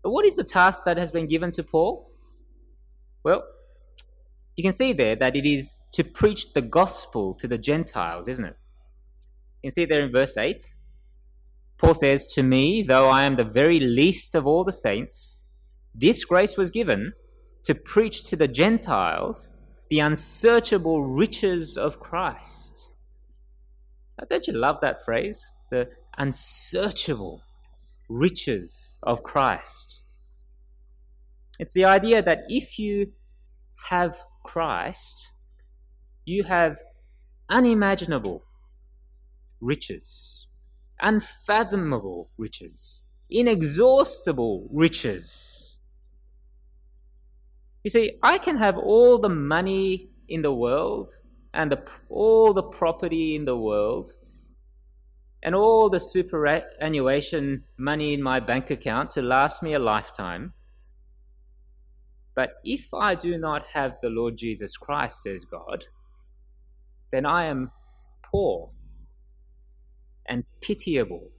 But 0.03 0.11
what 0.11 0.25
is 0.25 0.35
the 0.35 0.43
task 0.43 0.83
that 0.85 0.97
has 0.97 1.11
been 1.11 1.27
given 1.27 1.51
to 1.53 1.63
Paul? 1.63 2.11
Well, 3.23 3.43
you 4.55 4.63
can 4.63 4.71
see 4.71 4.93
there 4.93 5.15
that 5.15 5.35
it 5.35 5.45
is 5.45 5.81
to 5.93 6.03
preach 6.03 6.53
the 6.53 6.61
gospel 6.61 7.33
to 7.33 7.47
the 7.47 7.57
Gentiles, 7.57 8.27
isn't 8.27 8.45
it? 8.45 8.55
You 9.63 9.69
can 9.69 9.73
see 9.73 9.85
there 9.85 10.01
in 10.01 10.11
verse 10.11 10.37
8. 10.37 10.75
Paul 11.77 11.95
says, 11.95 12.27
To 12.27 12.43
me, 12.43 12.83
though 12.83 13.09
I 13.09 13.23
am 13.23 13.35
the 13.35 13.43
very 13.43 13.79
least 13.79 14.35
of 14.35 14.45
all 14.47 14.63
the 14.63 14.71
saints, 14.71 15.41
this 15.97 16.25
grace 16.25 16.57
was 16.57 16.71
given 16.71 17.13
to 17.63 17.73
preach 17.73 18.25
to 18.25 18.35
the 18.35 18.47
Gentiles 18.47 19.51
the 19.89 19.99
unsearchable 19.99 21.03
riches 21.03 21.77
of 21.77 21.99
Christ. 21.99 22.89
Don't 24.29 24.47
you 24.47 24.53
love 24.53 24.81
that 24.81 25.03
phrase? 25.03 25.45
The 25.71 25.89
unsearchable 26.17 27.41
riches 28.09 28.97
of 29.03 29.23
Christ. 29.23 30.03
It's 31.59 31.73
the 31.73 31.85
idea 31.85 32.21
that 32.21 32.43
if 32.49 32.77
you 32.77 33.13
have 33.89 34.19
Christ, 34.43 35.31
you 36.25 36.43
have 36.43 36.79
unimaginable 37.49 38.43
riches, 39.61 40.47
unfathomable 41.01 42.29
riches, 42.37 43.01
inexhaustible 43.29 44.67
riches. 44.71 45.64
You 47.85 47.91
see, 47.91 48.17
I 48.23 48.39
can 48.39 48.57
have 48.57 48.79
all 48.79 49.19
the 49.19 49.29
money 49.29 50.09
in 50.27 50.41
the 50.41 50.51
world 50.51 51.19
and 51.53 51.71
the, 51.71 51.87
all 52.09 52.51
the 52.51 52.63
property 52.63 53.35
in 53.35 53.45
the 53.45 53.55
world 53.55 54.13
and 55.43 55.53
all 55.53 55.91
the 55.91 55.99
superannuation 55.99 57.63
money 57.77 58.15
in 58.15 58.23
my 58.23 58.39
bank 58.39 58.71
account 58.71 59.11
to 59.11 59.21
last 59.21 59.61
me 59.61 59.75
a 59.75 59.77
lifetime. 59.77 60.53
But 62.33 62.53
if 62.63 62.91
I 62.91 63.13
do 63.13 63.37
not 63.37 63.67
have 63.73 63.97
the 64.01 64.09
Lord 64.09 64.35
Jesus 64.35 64.77
Christ, 64.77 65.21
says 65.21 65.45
God, 65.45 65.85
then 67.11 67.23
I 67.23 67.45
am 67.45 67.69
poor 68.23 68.71
and 70.25 70.43
pitiable 70.59 71.29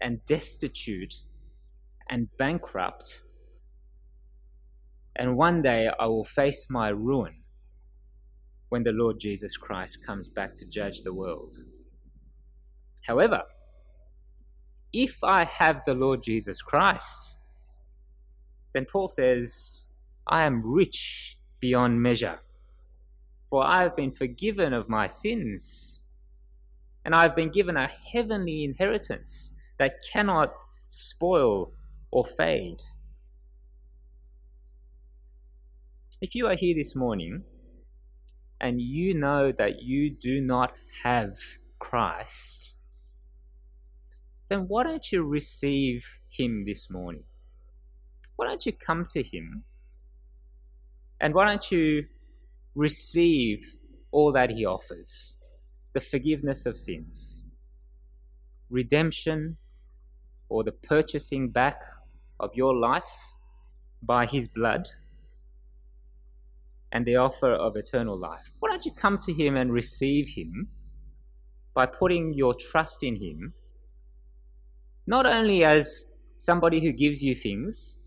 and 0.00 0.24
destitute 0.24 1.16
and 2.08 2.28
bankrupt. 2.38 3.20
And 5.20 5.36
one 5.36 5.60
day 5.60 5.90
I 6.00 6.06
will 6.06 6.24
face 6.24 6.68
my 6.70 6.88
ruin 6.88 7.42
when 8.70 8.84
the 8.84 8.92
Lord 8.92 9.20
Jesus 9.20 9.54
Christ 9.54 9.98
comes 10.02 10.30
back 10.30 10.54
to 10.54 10.64
judge 10.64 11.02
the 11.02 11.12
world. 11.12 11.58
However, 13.02 13.42
if 14.94 15.22
I 15.22 15.44
have 15.44 15.82
the 15.84 15.92
Lord 15.92 16.22
Jesus 16.22 16.62
Christ, 16.62 17.34
then 18.72 18.86
Paul 18.86 19.08
says, 19.08 19.88
I 20.26 20.44
am 20.44 20.62
rich 20.64 21.36
beyond 21.60 22.00
measure, 22.00 22.38
for 23.50 23.62
I 23.62 23.82
have 23.82 23.94
been 23.94 24.12
forgiven 24.12 24.72
of 24.72 24.88
my 24.88 25.06
sins 25.06 26.00
and 27.04 27.14
I've 27.14 27.36
been 27.36 27.50
given 27.50 27.76
a 27.76 27.88
heavenly 27.88 28.64
inheritance 28.64 29.52
that 29.78 30.02
cannot 30.10 30.54
spoil 30.88 31.72
or 32.10 32.24
fade. 32.24 32.80
If 36.20 36.34
you 36.34 36.46
are 36.46 36.54
here 36.54 36.74
this 36.74 36.94
morning 36.94 37.44
and 38.60 38.80
you 38.80 39.14
know 39.14 39.52
that 39.52 39.82
you 39.82 40.10
do 40.10 40.40
not 40.40 40.72
have 41.02 41.36
Christ, 41.78 42.74
then 44.48 44.66
why 44.68 44.84
don't 44.84 45.10
you 45.10 45.22
receive 45.22 46.04
Him 46.28 46.64
this 46.64 46.90
morning? 46.90 47.24
Why 48.36 48.46
don't 48.46 48.64
you 48.66 48.72
come 48.72 49.06
to 49.10 49.22
Him? 49.22 49.64
And 51.20 51.34
why 51.34 51.46
don't 51.46 51.70
you 51.70 52.06
receive 52.74 53.64
all 54.10 54.32
that 54.32 54.50
He 54.50 54.64
offers? 54.64 55.34
the 55.92 56.00
forgiveness 56.00 56.66
of 56.66 56.78
sins, 56.78 57.42
redemption, 58.68 59.56
or 60.48 60.62
the 60.62 60.72
purchasing 60.72 61.50
back 61.50 61.80
of 62.38 62.54
your 62.54 62.74
life 62.74 63.34
by 64.02 64.26
His 64.26 64.48
blood, 64.48 64.88
and 66.92 67.06
the 67.06 67.16
offer 67.16 67.52
of 67.52 67.76
eternal 67.76 68.16
life. 68.16 68.52
Why 68.58 68.70
don't 68.70 68.84
you 68.84 68.92
come 68.92 69.18
to 69.18 69.32
Him 69.32 69.56
and 69.56 69.72
receive 69.72 70.30
Him 70.30 70.68
by 71.74 71.86
putting 71.86 72.34
your 72.34 72.54
trust 72.54 73.02
in 73.02 73.16
Him, 73.16 73.54
not 75.06 75.26
only 75.26 75.64
as 75.64 76.04
somebody 76.38 76.80
who 76.80 76.92
gives 76.92 77.22
you 77.22 77.34
things, 77.34 77.98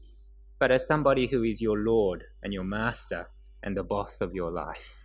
but 0.59 0.71
as 0.71 0.85
somebody 0.85 1.27
who 1.27 1.43
is 1.43 1.61
your 1.61 1.77
Lord 1.77 2.25
and 2.41 2.53
your 2.53 2.63
Master 2.63 3.29
and 3.61 3.75
the 3.75 3.83
boss 3.83 4.21
of 4.21 4.33
your 4.33 4.51
life? 4.51 5.03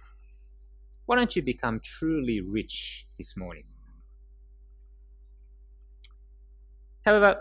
Why 1.07 1.17
don't 1.17 1.35
you 1.35 1.43
become 1.43 1.81
truly 1.81 2.41
rich 2.41 3.07
this 3.17 3.37
morning? 3.37 3.65
However, 7.05 7.41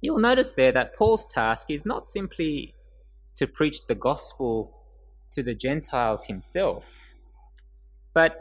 you'll 0.00 0.18
notice 0.18 0.54
there 0.54 0.72
that 0.72 0.94
Paul's 0.94 1.26
task 1.26 1.70
is 1.70 1.86
not 1.86 2.04
simply 2.04 2.74
to 3.36 3.46
preach 3.46 3.86
the 3.86 3.94
gospel 3.94 4.81
to 5.32 5.42
the 5.42 5.54
Gentiles 5.54 6.24
himself, 6.26 7.14
but 8.14 8.38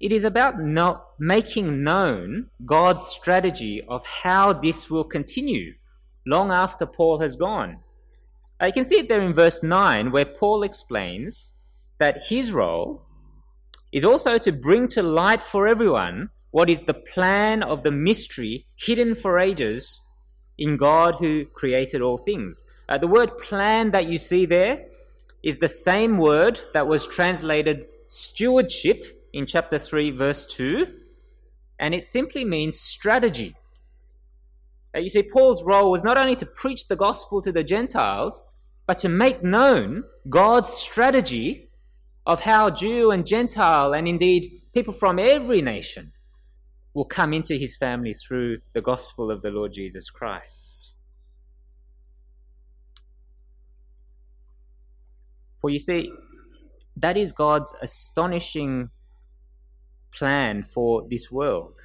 it 0.00 0.10
is 0.10 0.24
about 0.24 0.60
not 0.60 1.06
making 1.18 1.84
known 1.84 2.50
God's 2.66 3.04
strategy 3.06 3.82
of 3.88 4.04
how 4.04 4.52
this 4.52 4.90
will 4.90 5.04
continue 5.04 5.74
long 6.26 6.50
after 6.50 6.86
Paul 6.86 7.20
has 7.20 7.36
gone. 7.36 7.78
Uh, 8.60 8.66
you 8.66 8.72
can 8.72 8.84
see 8.84 8.98
it 8.98 9.08
there 9.08 9.22
in 9.22 9.32
verse 9.32 9.62
9, 9.62 10.10
where 10.10 10.24
Paul 10.24 10.62
explains 10.62 11.52
that 11.98 12.24
his 12.28 12.52
role 12.52 13.02
is 13.92 14.04
also 14.04 14.38
to 14.38 14.50
bring 14.50 14.88
to 14.88 15.02
light 15.02 15.42
for 15.42 15.68
everyone 15.68 16.30
what 16.50 16.68
is 16.68 16.82
the 16.82 16.94
plan 16.94 17.62
of 17.62 17.82
the 17.82 17.90
mystery 17.90 18.66
hidden 18.76 19.14
for 19.14 19.38
ages 19.38 20.00
in 20.58 20.76
God 20.76 21.16
who 21.18 21.44
created 21.46 22.02
all 22.02 22.18
things. 22.18 22.64
Uh, 22.88 22.98
the 22.98 23.06
word 23.06 23.38
plan 23.38 23.90
that 23.92 24.06
you 24.06 24.18
see 24.18 24.46
there 24.46 24.84
is 25.42 25.58
the 25.58 25.68
same 25.68 26.18
word 26.18 26.60
that 26.72 26.86
was 26.86 27.06
translated 27.06 27.86
stewardship 28.06 29.04
in 29.32 29.46
chapter 29.46 29.78
3, 29.78 30.10
verse 30.10 30.46
2, 30.46 30.86
and 31.78 31.94
it 31.94 32.04
simply 32.04 32.44
means 32.44 32.78
strategy. 32.78 33.56
Uh, 34.94 35.00
you 35.00 35.08
see, 35.08 35.22
Paul's 35.22 35.64
role 35.64 35.90
was 35.90 36.04
not 36.04 36.18
only 36.18 36.36
to 36.36 36.46
preach 36.46 36.86
the 36.86 36.96
gospel 36.96 37.42
to 37.42 37.50
the 37.50 37.64
Gentiles, 37.64 38.42
but 38.86 38.98
to 38.98 39.08
make 39.08 39.42
known 39.42 40.04
God's 40.28 40.72
strategy 40.72 41.70
of 42.26 42.40
how 42.40 42.70
Jew 42.70 43.10
and 43.10 43.26
Gentile, 43.26 43.94
and 43.94 44.06
indeed 44.06 44.60
people 44.74 44.92
from 44.92 45.18
every 45.18 45.62
nation, 45.62 46.12
will 46.94 47.04
come 47.04 47.32
into 47.32 47.54
his 47.54 47.74
family 47.74 48.14
through 48.14 48.58
the 48.74 48.82
gospel 48.82 49.30
of 49.30 49.42
the 49.42 49.50
Lord 49.50 49.72
Jesus 49.72 50.10
Christ. 50.10 50.71
For 55.62 55.70
you 55.70 55.78
see, 55.78 56.12
that 56.96 57.16
is 57.16 57.30
God's 57.30 57.72
astonishing 57.80 58.90
plan 60.12 60.64
for 60.64 61.06
this 61.08 61.30
world. 61.30 61.78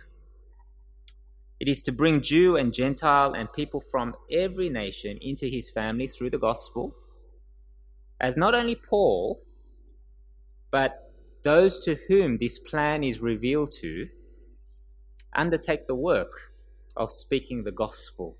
It 1.60 1.68
is 1.68 1.84
to 1.84 1.92
bring 1.92 2.22
Jew 2.22 2.58
and 2.58 2.74
Gentile 2.74 3.34
and 3.34 3.54
people 3.54 3.80
from 3.80 4.16
every 4.32 4.70
nation 4.70 5.20
into 5.22 5.46
his 5.46 5.70
family 5.70 6.08
through 6.08 6.32
the 6.32 6.40
gospel, 6.40 6.96
as 8.20 8.36
not 8.36 8.56
only 8.56 8.76
Paul, 8.76 9.44
but 10.72 11.14
those 11.44 11.80
to 11.82 11.96
whom 12.08 12.38
this 12.38 12.58
plan 12.58 13.04
is 13.04 13.20
revealed 13.20 13.72
to 13.82 14.10
undertake 15.34 15.86
the 15.86 15.96
work 15.96 16.52
of 16.96 17.12
speaking 17.12 17.64
the 17.64 17.72
gospel 17.72 18.38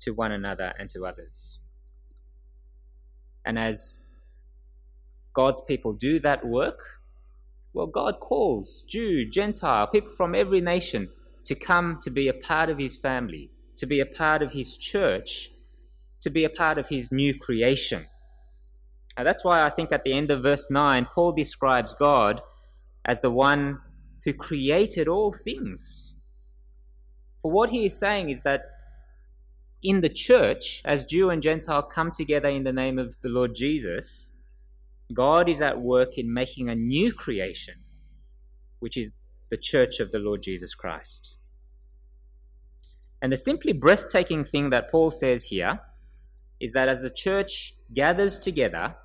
to 0.00 0.12
one 0.12 0.32
another 0.32 0.72
and 0.78 0.88
to 0.90 1.06
others. 1.06 1.58
And 3.44 3.58
as 3.58 4.01
God's 5.34 5.60
people 5.66 5.92
do 5.92 6.18
that 6.20 6.44
work, 6.44 6.78
well, 7.74 7.86
God 7.86 8.20
calls 8.20 8.84
Jew, 8.86 9.24
Gentile, 9.24 9.86
people 9.86 10.12
from 10.12 10.34
every 10.34 10.60
nation 10.60 11.08
to 11.44 11.54
come 11.54 11.98
to 12.02 12.10
be 12.10 12.28
a 12.28 12.34
part 12.34 12.68
of 12.68 12.78
his 12.78 12.96
family, 12.96 13.50
to 13.76 13.86
be 13.86 14.00
a 14.00 14.06
part 14.06 14.42
of 14.42 14.52
his 14.52 14.76
church, 14.76 15.50
to 16.20 16.30
be 16.30 16.44
a 16.44 16.50
part 16.50 16.78
of 16.78 16.88
his 16.88 17.10
new 17.10 17.36
creation. 17.38 18.04
And 19.16 19.26
that's 19.26 19.44
why 19.44 19.62
I 19.62 19.70
think 19.70 19.90
at 19.90 20.04
the 20.04 20.12
end 20.12 20.30
of 20.30 20.42
verse 20.42 20.70
9, 20.70 21.08
Paul 21.14 21.32
describes 21.32 21.94
God 21.94 22.42
as 23.04 23.20
the 23.20 23.30
one 23.30 23.80
who 24.24 24.32
created 24.32 25.08
all 25.08 25.32
things. 25.32 26.14
For 27.40 27.50
what 27.50 27.70
he 27.70 27.86
is 27.86 27.98
saying 27.98 28.30
is 28.30 28.42
that 28.42 28.62
in 29.82 30.00
the 30.00 30.08
church, 30.08 30.80
as 30.84 31.04
Jew 31.04 31.30
and 31.30 31.42
Gentile 31.42 31.82
come 31.82 32.10
together 32.10 32.48
in 32.48 32.62
the 32.62 32.72
name 32.72 32.98
of 32.98 33.20
the 33.22 33.28
Lord 33.28 33.54
Jesus, 33.54 34.31
God 35.12 35.48
is 35.48 35.62
at 35.62 35.80
work 35.80 36.18
in 36.18 36.32
making 36.32 36.68
a 36.68 36.74
new 36.74 37.12
creation, 37.12 37.74
which 38.80 38.96
is 38.96 39.14
the 39.50 39.56
church 39.56 40.00
of 40.00 40.12
the 40.12 40.18
Lord 40.18 40.42
Jesus 40.42 40.74
Christ. 40.74 41.34
And 43.20 43.32
the 43.32 43.36
simply 43.36 43.72
breathtaking 43.72 44.44
thing 44.44 44.70
that 44.70 44.90
Paul 44.90 45.10
says 45.10 45.44
here 45.44 45.80
is 46.58 46.72
that 46.72 46.88
as 46.88 47.02
the 47.02 47.10
church 47.10 47.74
gathers 47.92 48.38
together, 48.38 48.96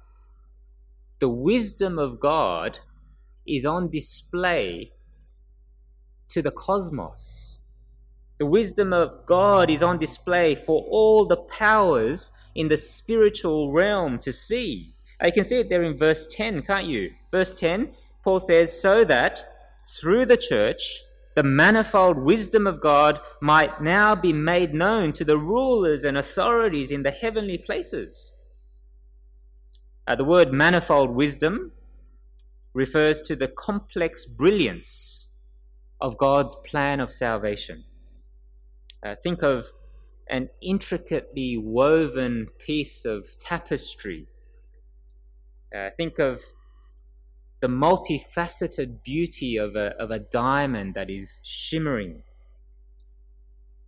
the 1.19 1.29
wisdom 1.29 1.99
of 1.99 2.19
God 2.19 2.79
is 3.45 3.65
on 3.65 3.89
display 3.89 4.91
to 6.29 6.41
the 6.41 6.51
cosmos. 6.51 7.59
The 8.37 8.45
wisdom 8.45 8.93
of 8.93 9.25
God 9.25 9.69
is 9.69 9.81
on 9.81 9.97
display 9.97 10.55
for 10.55 10.83
all 10.83 11.25
the 11.25 11.37
powers 11.37 12.31
in 12.53 12.67
the 12.67 12.77
spiritual 12.77 13.71
realm 13.71 14.19
to 14.19 14.31
see. 14.31 14.93
You 15.23 15.31
can 15.31 15.43
see 15.43 15.59
it 15.59 15.69
there 15.69 15.83
in 15.83 15.97
verse 15.97 16.27
10, 16.27 16.61
can't 16.63 16.85
you? 16.85 17.13
Verse 17.31 17.55
10, 17.55 17.89
Paul 18.23 18.39
says, 18.39 18.79
So 18.79 19.03
that 19.05 19.45
through 19.83 20.25
the 20.25 20.37
church, 20.37 21.01
the 21.35 21.43
manifold 21.43 22.17
wisdom 22.17 22.67
of 22.67 22.81
God 22.81 23.19
might 23.41 23.81
now 23.81 24.15
be 24.15 24.33
made 24.33 24.73
known 24.73 25.13
to 25.13 25.23
the 25.23 25.37
rulers 25.37 26.03
and 26.03 26.17
authorities 26.17 26.91
in 26.91 27.03
the 27.03 27.11
heavenly 27.11 27.57
places. 27.57 28.31
Uh, 30.07 30.15
the 30.15 30.23
word 30.23 30.51
manifold 30.51 31.11
wisdom 31.11 31.73
refers 32.73 33.21
to 33.21 33.35
the 33.35 33.47
complex 33.47 34.25
brilliance 34.25 35.29
of 35.99 36.17
God's 36.17 36.55
plan 36.55 36.99
of 36.99 37.11
salvation. 37.11 37.83
Uh, 39.05 39.15
think 39.21 39.43
of 39.43 39.67
an 40.29 40.49
intricately 40.61 41.57
woven 41.57 42.47
piece 42.57 43.05
of 43.05 43.37
tapestry. 43.37 44.27
Uh, 45.75 45.89
think 45.95 46.17
of 46.17 46.41
the 47.59 47.67
multifaceted 47.67 49.03
beauty 49.03 49.57
of 49.57 49.75
a, 49.75 49.93
of 49.99 50.11
a 50.11 50.19
diamond 50.19 50.93
that 50.93 51.09
is 51.09 51.39
shimmering. 51.43 52.23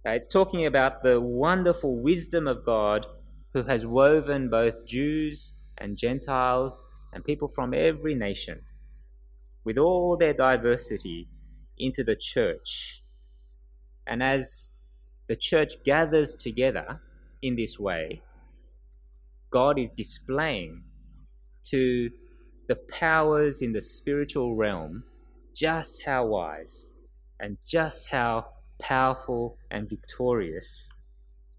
Uh, 0.06 0.12
it's 0.12 0.28
talking 0.28 0.66
about 0.66 1.04
the 1.04 1.22
wonderful 1.22 2.02
wisdom 2.02 2.48
of 2.48 2.66
God 2.66 3.06
who 3.54 3.64
has 3.64 3.86
woven 3.86 4.50
both 4.50 4.86
Jews 4.86 5.54
and 5.78 5.98
Gentiles 5.98 6.86
and 7.14 7.24
people 7.24 7.48
from 7.48 7.74
every 7.74 8.16
nation, 8.16 8.62
with 9.64 9.78
all 9.78 10.18
their 10.18 10.34
diversity, 10.34 11.28
into 11.78 12.04
the 12.04 12.16
church. 12.16 13.04
And 14.06 14.22
as 14.22 14.72
the 15.28 15.36
church 15.36 15.84
gathers 15.86 16.36
together 16.36 17.02
in 17.42 17.56
this 17.56 17.80
way, 17.80 18.22
God 19.50 19.80
is 19.80 19.92
displaying 19.92 20.84
to 21.72 22.10
the 22.68 22.76
powers 22.76 23.62
in 23.62 23.74
the 23.74 23.82
spiritual 23.82 24.56
realm 24.56 25.04
just 25.56 26.04
how 26.04 26.26
wise 26.26 26.86
and 27.40 27.58
just 27.66 28.10
how 28.10 28.46
powerful 28.80 29.58
and 29.72 29.90
victorious 29.90 30.92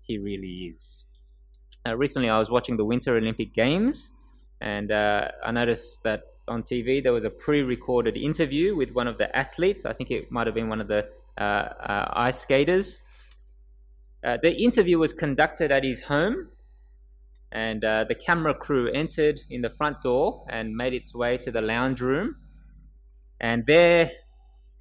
he 0.01 0.19
really 0.19 0.73
is. 0.73 1.05
Uh, 1.87 1.97
recently, 1.97 2.29
I 2.29 2.39
was 2.39 2.51
watching 2.51 2.77
the 2.77 2.85
Winter 2.85 3.17
Olympic 3.17 3.55
Games, 3.55 4.11
and 4.61 4.93
uh, 4.93 5.29
I 5.45 5.51
noticed 5.51 6.03
that 6.05 6.25
on 6.49 6.63
TV 6.63 7.03
there 7.03 7.13
was 7.13 7.25
a 7.25 7.31
pre-recorded 7.31 8.17
interview 8.17 8.77
with 8.77 8.91
one 8.93 9.07
of 9.07 9.19
the 9.19 9.35
athletes. 9.37 9.87
I 9.87 9.93
think 9.93 10.11
it 10.11 10.31
might 10.31 10.47
have 10.47 10.55
been 10.55 10.69
one 10.69 10.81
of 10.81 10.89
the 10.89 11.09
uh, 11.39 11.43
uh 11.43 12.09
ice 12.13 12.41
skaters. 12.41 13.01
Uh, 14.23 14.37
the 14.43 14.55
interview 14.55 14.99
was 14.99 15.13
conducted 15.13 15.73
at 15.73 15.85
his 15.85 16.03
home, 16.03 16.49
and 17.53 17.85
uh, 17.85 18.05
the 18.05 18.15
camera 18.15 18.55
crew 18.55 18.91
entered 18.93 19.41
in 19.51 19.63
the 19.63 19.71
front 19.71 20.03
door 20.03 20.45
and 20.49 20.77
made 20.77 20.95
its 20.95 21.15
way 21.15 21.37
to 21.39 21.51
the 21.51 21.61
lounge 21.61 22.01
room. 22.01 22.37
And 23.41 23.67
there, 23.67 24.13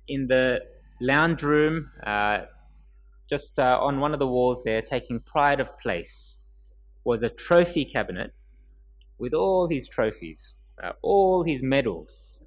in 0.08 0.28
the 0.28 0.62
lounge 1.02 1.42
room, 1.44 1.92
just 3.30 3.60
on 3.60 4.00
one 4.00 4.14
of 4.14 4.20
the 4.20 4.28
walls 4.28 4.64
there, 4.64 4.82
taking 4.82 5.20
pride 5.20 5.60
of 5.60 5.78
place 5.80 6.40
was 7.04 7.24
a 7.24 7.30
trophy 7.30 7.86
cabinet 7.86 8.34
with 9.18 9.34
all 9.34 9.68
his 9.68 9.88
trophies, 9.88 10.54
uh, 10.82 10.92
all 11.02 11.44
his 11.44 11.62
medals, 11.62 12.42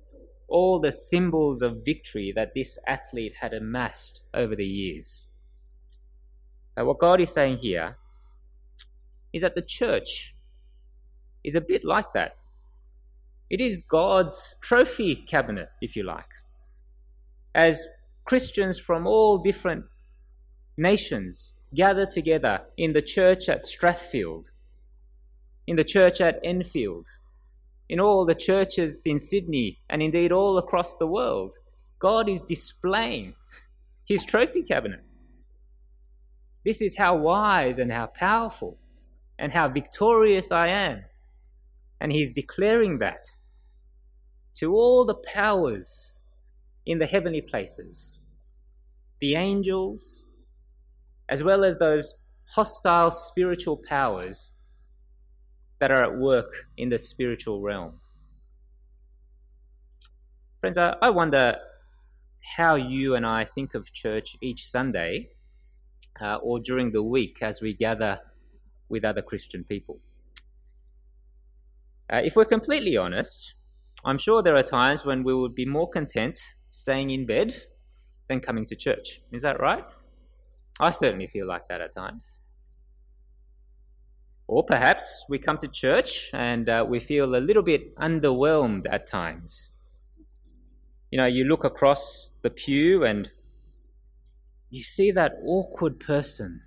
all 0.48 0.80
the 0.80 0.92
symbols 0.92 1.62
of 1.62 1.84
victory 1.84 2.32
that 2.34 2.54
this 2.54 2.78
athlete 2.86 3.34
had 3.40 3.52
amassed 3.52 4.22
over 4.34 4.54
the 4.54 4.66
years. 4.66 5.28
Now, 6.76 6.86
what 6.86 6.98
God 6.98 7.20
is 7.20 7.30
saying 7.30 7.58
here 7.58 7.96
is 9.32 9.42
that 9.42 9.54
the 9.54 9.62
church 9.62 10.34
is 11.44 11.54
a 11.54 11.60
bit 11.60 11.84
like 11.84 12.12
that. 12.12 12.36
It 13.50 13.60
is 13.60 13.82
God's 13.82 14.56
trophy 14.60 15.14
cabinet, 15.14 15.70
if 15.80 15.96
you 15.96 16.04
like. 16.04 16.32
As 17.54 17.88
Christians 18.24 18.78
from 18.78 19.06
all 19.06 19.38
different 19.38 19.84
nations 20.76 21.52
gather 21.74 22.06
together 22.06 22.62
in 22.76 22.92
the 22.92 23.02
church 23.02 23.48
at 23.48 23.64
Strathfield, 23.64 24.50
in 25.66 25.76
the 25.76 25.84
church 25.84 26.20
at 26.20 26.40
Enfield, 26.42 27.08
in 27.88 28.00
all 28.00 28.24
the 28.24 28.34
churches 28.34 29.02
in 29.04 29.18
Sydney, 29.18 29.78
and 29.90 30.02
indeed 30.02 30.32
all 30.32 30.56
across 30.56 30.94
the 30.96 31.06
world, 31.06 31.56
God 31.98 32.28
is 32.28 32.40
displaying 32.40 33.34
his 34.06 34.24
trophy 34.24 34.62
cabinet. 34.62 35.04
This 36.64 36.80
is 36.80 36.96
how 36.96 37.16
wise 37.16 37.78
and 37.78 37.92
how 37.92 38.06
powerful 38.06 38.78
and 39.38 39.52
how 39.52 39.68
victorious 39.68 40.52
I 40.52 40.68
am. 40.68 41.04
And 42.00 42.12
he's 42.12 42.32
declaring 42.32 42.98
that 42.98 43.24
to 44.54 44.74
all 44.74 45.04
the 45.04 45.14
powers 45.14 46.14
in 46.84 46.98
the 46.98 47.06
heavenly 47.06 47.40
places, 47.40 48.24
the 49.20 49.34
angels, 49.34 50.24
as 51.28 51.42
well 51.42 51.64
as 51.64 51.78
those 51.78 52.16
hostile 52.54 53.10
spiritual 53.10 53.76
powers 53.76 54.50
that 55.80 55.90
are 55.90 56.04
at 56.04 56.18
work 56.18 56.66
in 56.76 56.90
the 56.90 56.98
spiritual 56.98 57.60
realm. 57.60 57.94
Friends, 60.60 60.78
I, 60.78 61.10
wonder 61.10 61.56
how 62.56 62.76
you 62.76 63.16
and 63.16 63.26
I 63.26 63.44
think 63.44 63.74
of 63.74 63.92
church 63.92 64.36
each 64.40 64.64
Sunday 64.64 65.30
uh, 66.20 66.36
or 66.36 66.60
during 66.60 66.92
the 66.92 67.02
week 67.02 67.38
as 67.42 67.60
we 67.60 67.74
gather 67.74 68.20
with 68.92 69.04
other 69.04 69.22
Christian 69.22 69.64
people. 69.64 69.98
Uh, 72.12 72.20
if 72.22 72.36
we're 72.36 72.44
completely 72.44 72.96
honest, 72.96 73.54
I'm 74.04 74.18
sure 74.18 74.42
there 74.42 74.54
are 74.54 74.62
times 74.62 75.04
when 75.04 75.24
we 75.24 75.34
would 75.34 75.54
be 75.54 75.64
more 75.64 75.88
content 75.88 76.38
staying 76.68 77.10
in 77.10 77.26
bed 77.26 77.54
than 78.28 78.40
coming 78.40 78.66
to 78.66 78.76
church. 78.76 79.22
Is 79.32 79.42
that 79.42 79.58
right? 79.58 79.84
I 80.78 80.90
certainly 80.90 81.26
feel 81.26 81.46
like 81.48 81.68
that 81.68 81.80
at 81.80 81.94
times. 81.94 82.38
Or 84.46 84.62
perhaps 84.62 85.24
we 85.28 85.38
come 85.38 85.56
to 85.58 85.68
church 85.68 86.28
and 86.34 86.68
uh, 86.68 86.84
we 86.86 87.00
feel 87.00 87.34
a 87.34 87.40
little 87.48 87.62
bit 87.62 87.96
underwhelmed 87.96 88.86
at 88.90 89.06
times. 89.06 89.70
You 91.10 91.18
know, 91.18 91.26
you 91.26 91.44
look 91.44 91.64
across 91.64 92.32
the 92.42 92.50
pew 92.50 93.04
and 93.04 93.30
you 94.68 94.82
see 94.82 95.10
that 95.12 95.32
awkward 95.46 95.98
person 95.98 96.62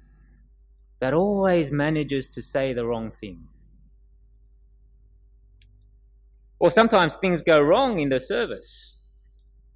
that 0.99 1.13
always 1.13 1.71
manages 1.71 2.29
to 2.29 2.41
say 2.41 2.73
the 2.73 2.85
wrong 2.85 3.11
thing. 3.11 3.47
Or 6.59 6.71
sometimes 6.71 7.17
things 7.17 7.41
go 7.41 7.61
wrong 7.61 7.99
in 7.99 8.09
the 8.09 8.19
service. 8.19 9.01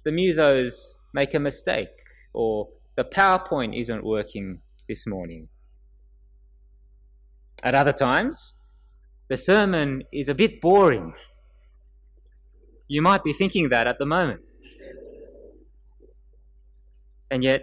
The 0.04 0.10
musos 0.10 0.94
make 1.12 1.34
a 1.34 1.38
mistake, 1.38 1.88
or 2.32 2.68
the 2.96 3.04
PowerPoint 3.04 3.78
isn't 3.78 4.04
working 4.04 4.60
this 4.88 5.06
morning. 5.06 5.48
At 7.62 7.74
other 7.74 7.92
times, 7.92 8.54
the 9.28 9.36
sermon 9.36 10.04
is 10.12 10.28
a 10.28 10.34
bit 10.34 10.60
boring. 10.60 11.12
You 12.88 13.02
might 13.02 13.22
be 13.22 13.32
thinking 13.32 13.68
that 13.68 13.86
at 13.86 13.98
the 13.98 14.06
moment. 14.06 14.40
And 17.30 17.44
yet, 17.44 17.62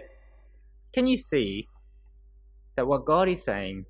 can 0.94 1.06
you 1.06 1.18
see 1.18 1.68
that 2.78 2.86
what 2.86 3.04
God 3.04 3.28
is 3.28 3.42
saying 3.42 3.86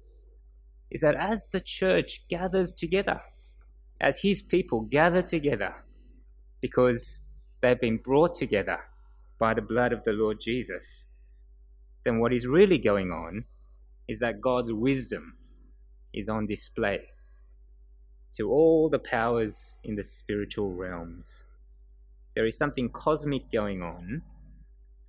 is 0.91 1.03
that 1.03 1.15
as 1.15 1.47
the 1.53 1.61
church 1.61 2.23
gathers 2.31 2.73
together, 2.73 3.21
as 4.01 4.23
His 4.23 4.41
people 4.41 4.81
gather 4.81 5.21
together, 5.21 5.75
because 6.63 7.21
they've 7.61 7.79
been 7.79 7.99
brought 7.99 8.33
together 8.33 8.79
by 9.39 9.53
the 9.53 9.61
blood 9.61 9.93
of 9.93 10.05
the 10.05 10.13
Lord 10.13 10.39
Jesus, 10.41 11.11
then 12.03 12.19
what 12.19 12.33
is 12.33 12.47
really 12.47 12.79
going 12.79 13.11
on 13.11 13.45
is 14.09 14.21
that 14.21 14.41
God's 14.41 14.73
wisdom 14.73 15.37
is 16.15 16.31
on 16.31 16.47
display 16.47 17.01
to 18.37 18.51
all 18.51 18.89
the 18.89 18.99
powers 18.99 19.77
in 19.85 19.97
the 19.97 20.03
spiritual 20.03 20.73
realms. 20.73 21.45
There 22.35 22.47
is 22.47 22.57
something 22.57 22.89
cosmic 22.89 23.53
going 23.53 23.83
on 23.83 24.23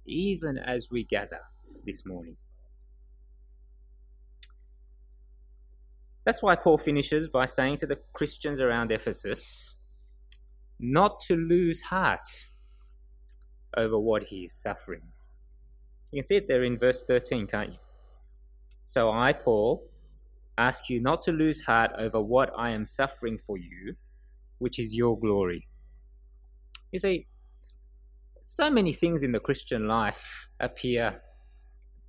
even 0.06 0.58
as 0.58 0.89
we 0.92 1.06
gather 1.06 1.39
this 1.86 2.06
morning. 2.06 2.36
That's 6.25 6.43
why 6.43 6.55
Paul 6.55 6.77
finishes 6.77 7.29
by 7.29 7.45
saying 7.45 7.77
to 7.77 7.88
the 7.88 7.99
Christians 8.13 8.60
around 8.60 8.91
Ephesus 8.91 9.75
not 10.79 11.19
to 11.19 11.36
lose 11.36 11.82
heart 11.82 12.27
over 13.75 13.99
what 13.99 14.23
he 14.23 14.43
is 14.43 14.53
suffering. 14.53 15.01
You 16.12 16.21
can 16.21 16.27
see 16.27 16.36
it 16.38 16.47
there 16.47 16.63
in 16.63 16.77
verse 16.77 17.03
13, 17.03 17.47
can't 17.47 17.71
you? 17.71 17.77
So 18.86 19.12
I, 19.12 19.34
Paul, 19.34 19.88
ask 20.58 20.89
you 20.89 20.99
not 20.99 21.21
to 21.23 21.32
lose 21.32 21.62
heart 21.62 21.91
over 21.97 22.19
what 22.21 22.51
I 22.58 22.71
am 22.71 22.86
suffering 22.86 23.38
for 23.38 23.58
you, 23.58 23.95
which 24.58 24.79
is 24.79 24.95
your 24.95 25.19
glory. 25.19 25.67
You 26.91 26.99
see, 26.99 27.27
so 28.45 28.69
many 28.69 28.93
things 28.93 29.21
in 29.21 29.32
the 29.32 29.39
Christian 29.39 29.88
life 29.88 30.47
appear 30.60 31.21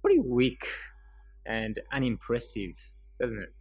pretty 0.01 0.21
weak 0.21 0.67
and 1.45 1.79
unimpressive, 1.93 2.93
doesn't 3.21 3.39
it? 3.39 3.55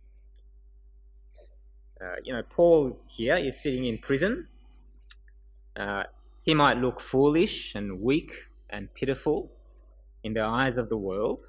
Uh, 2.01 2.15
you 2.23 2.31
know, 2.31 2.43
Paul 2.49 2.97
here 3.07 3.35
is 3.35 3.62
sitting 3.62 3.85
in 3.85 3.97
prison. 3.97 4.47
Uh, 5.75 6.03
he 6.43 6.53
might 6.53 6.77
look 6.77 6.99
foolish 6.99 7.75
and 7.75 8.01
weak 8.01 8.31
and 8.69 8.93
pitiful 8.93 9.51
in 10.23 10.33
the 10.33 10.43
eyes 10.43 10.77
of 10.77 10.89
the 10.89 10.97
world. 10.97 11.43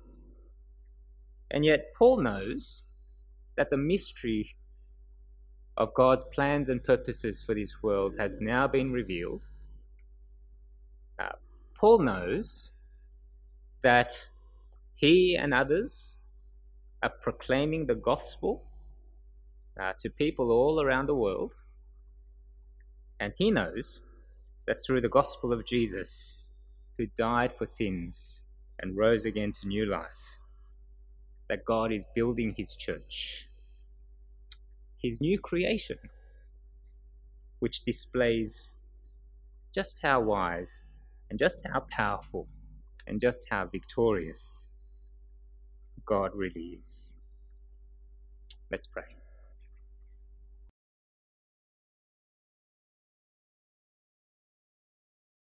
And 1.50 1.64
yet, 1.64 1.92
Paul 1.96 2.20
knows 2.22 2.82
that 3.56 3.70
the 3.70 3.76
mystery 3.76 4.56
of 5.76 5.94
God's 5.94 6.24
plans 6.24 6.68
and 6.68 6.82
purposes 6.82 7.42
for 7.42 7.54
this 7.54 7.82
world 7.82 8.16
has 8.18 8.38
now 8.40 8.66
been 8.66 8.92
revealed. 8.92 9.46
Uh, 11.18 11.36
Paul 11.74 12.00
knows 12.00 12.72
that 13.82 14.26
he 14.94 15.36
and 15.36 15.54
others 15.54 16.18
are 17.02 17.12
proclaiming 17.22 17.86
the 17.86 17.94
gospel 17.94 18.64
uh, 19.80 19.92
to 19.98 20.10
people 20.10 20.50
all 20.50 20.80
around 20.80 21.06
the 21.06 21.14
world. 21.14 21.54
And 23.18 23.32
he 23.36 23.50
knows 23.50 24.02
that 24.66 24.78
through 24.84 25.00
the 25.00 25.08
gospel 25.08 25.52
of 25.52 25.64
Jesus, 25.64 26.50
who 26.98 27.06
died 27.16 27.52
for 27.52 27.66
sins 27.66 28.42
and 28.78 28.96
rose 28.96 29.24
again 29.24 29.52
to 29.52 29.68
new 29.68 29.86
life, 29.86 30.38
that 31.48 31.64
God 31.64 31.92
is 31.92 32.04
building 32.14 32.54
his 32.56 32.76
church, 32.76 33.48
his 34.98 35.20
new 35.20 35.38
creation, 35.38 35.98
which 37.58 37.84
displays 37.84 38.80
just 39.74 40.00
how 40.02 40.20
wise 40.20 40.84
and 41.28 41.38
just 41.38 41.66
how 41.72 41.80
powerful 41.80 42.48
and 43.06 43.20
just 43.20 43.48
how 43.50 43.66
victorious 43.66 44.74
God 46.04 46.32
really 46.34 46.78
is. 46.80 47.12
Let's 48.70 48.86
pray. 48.86 49.19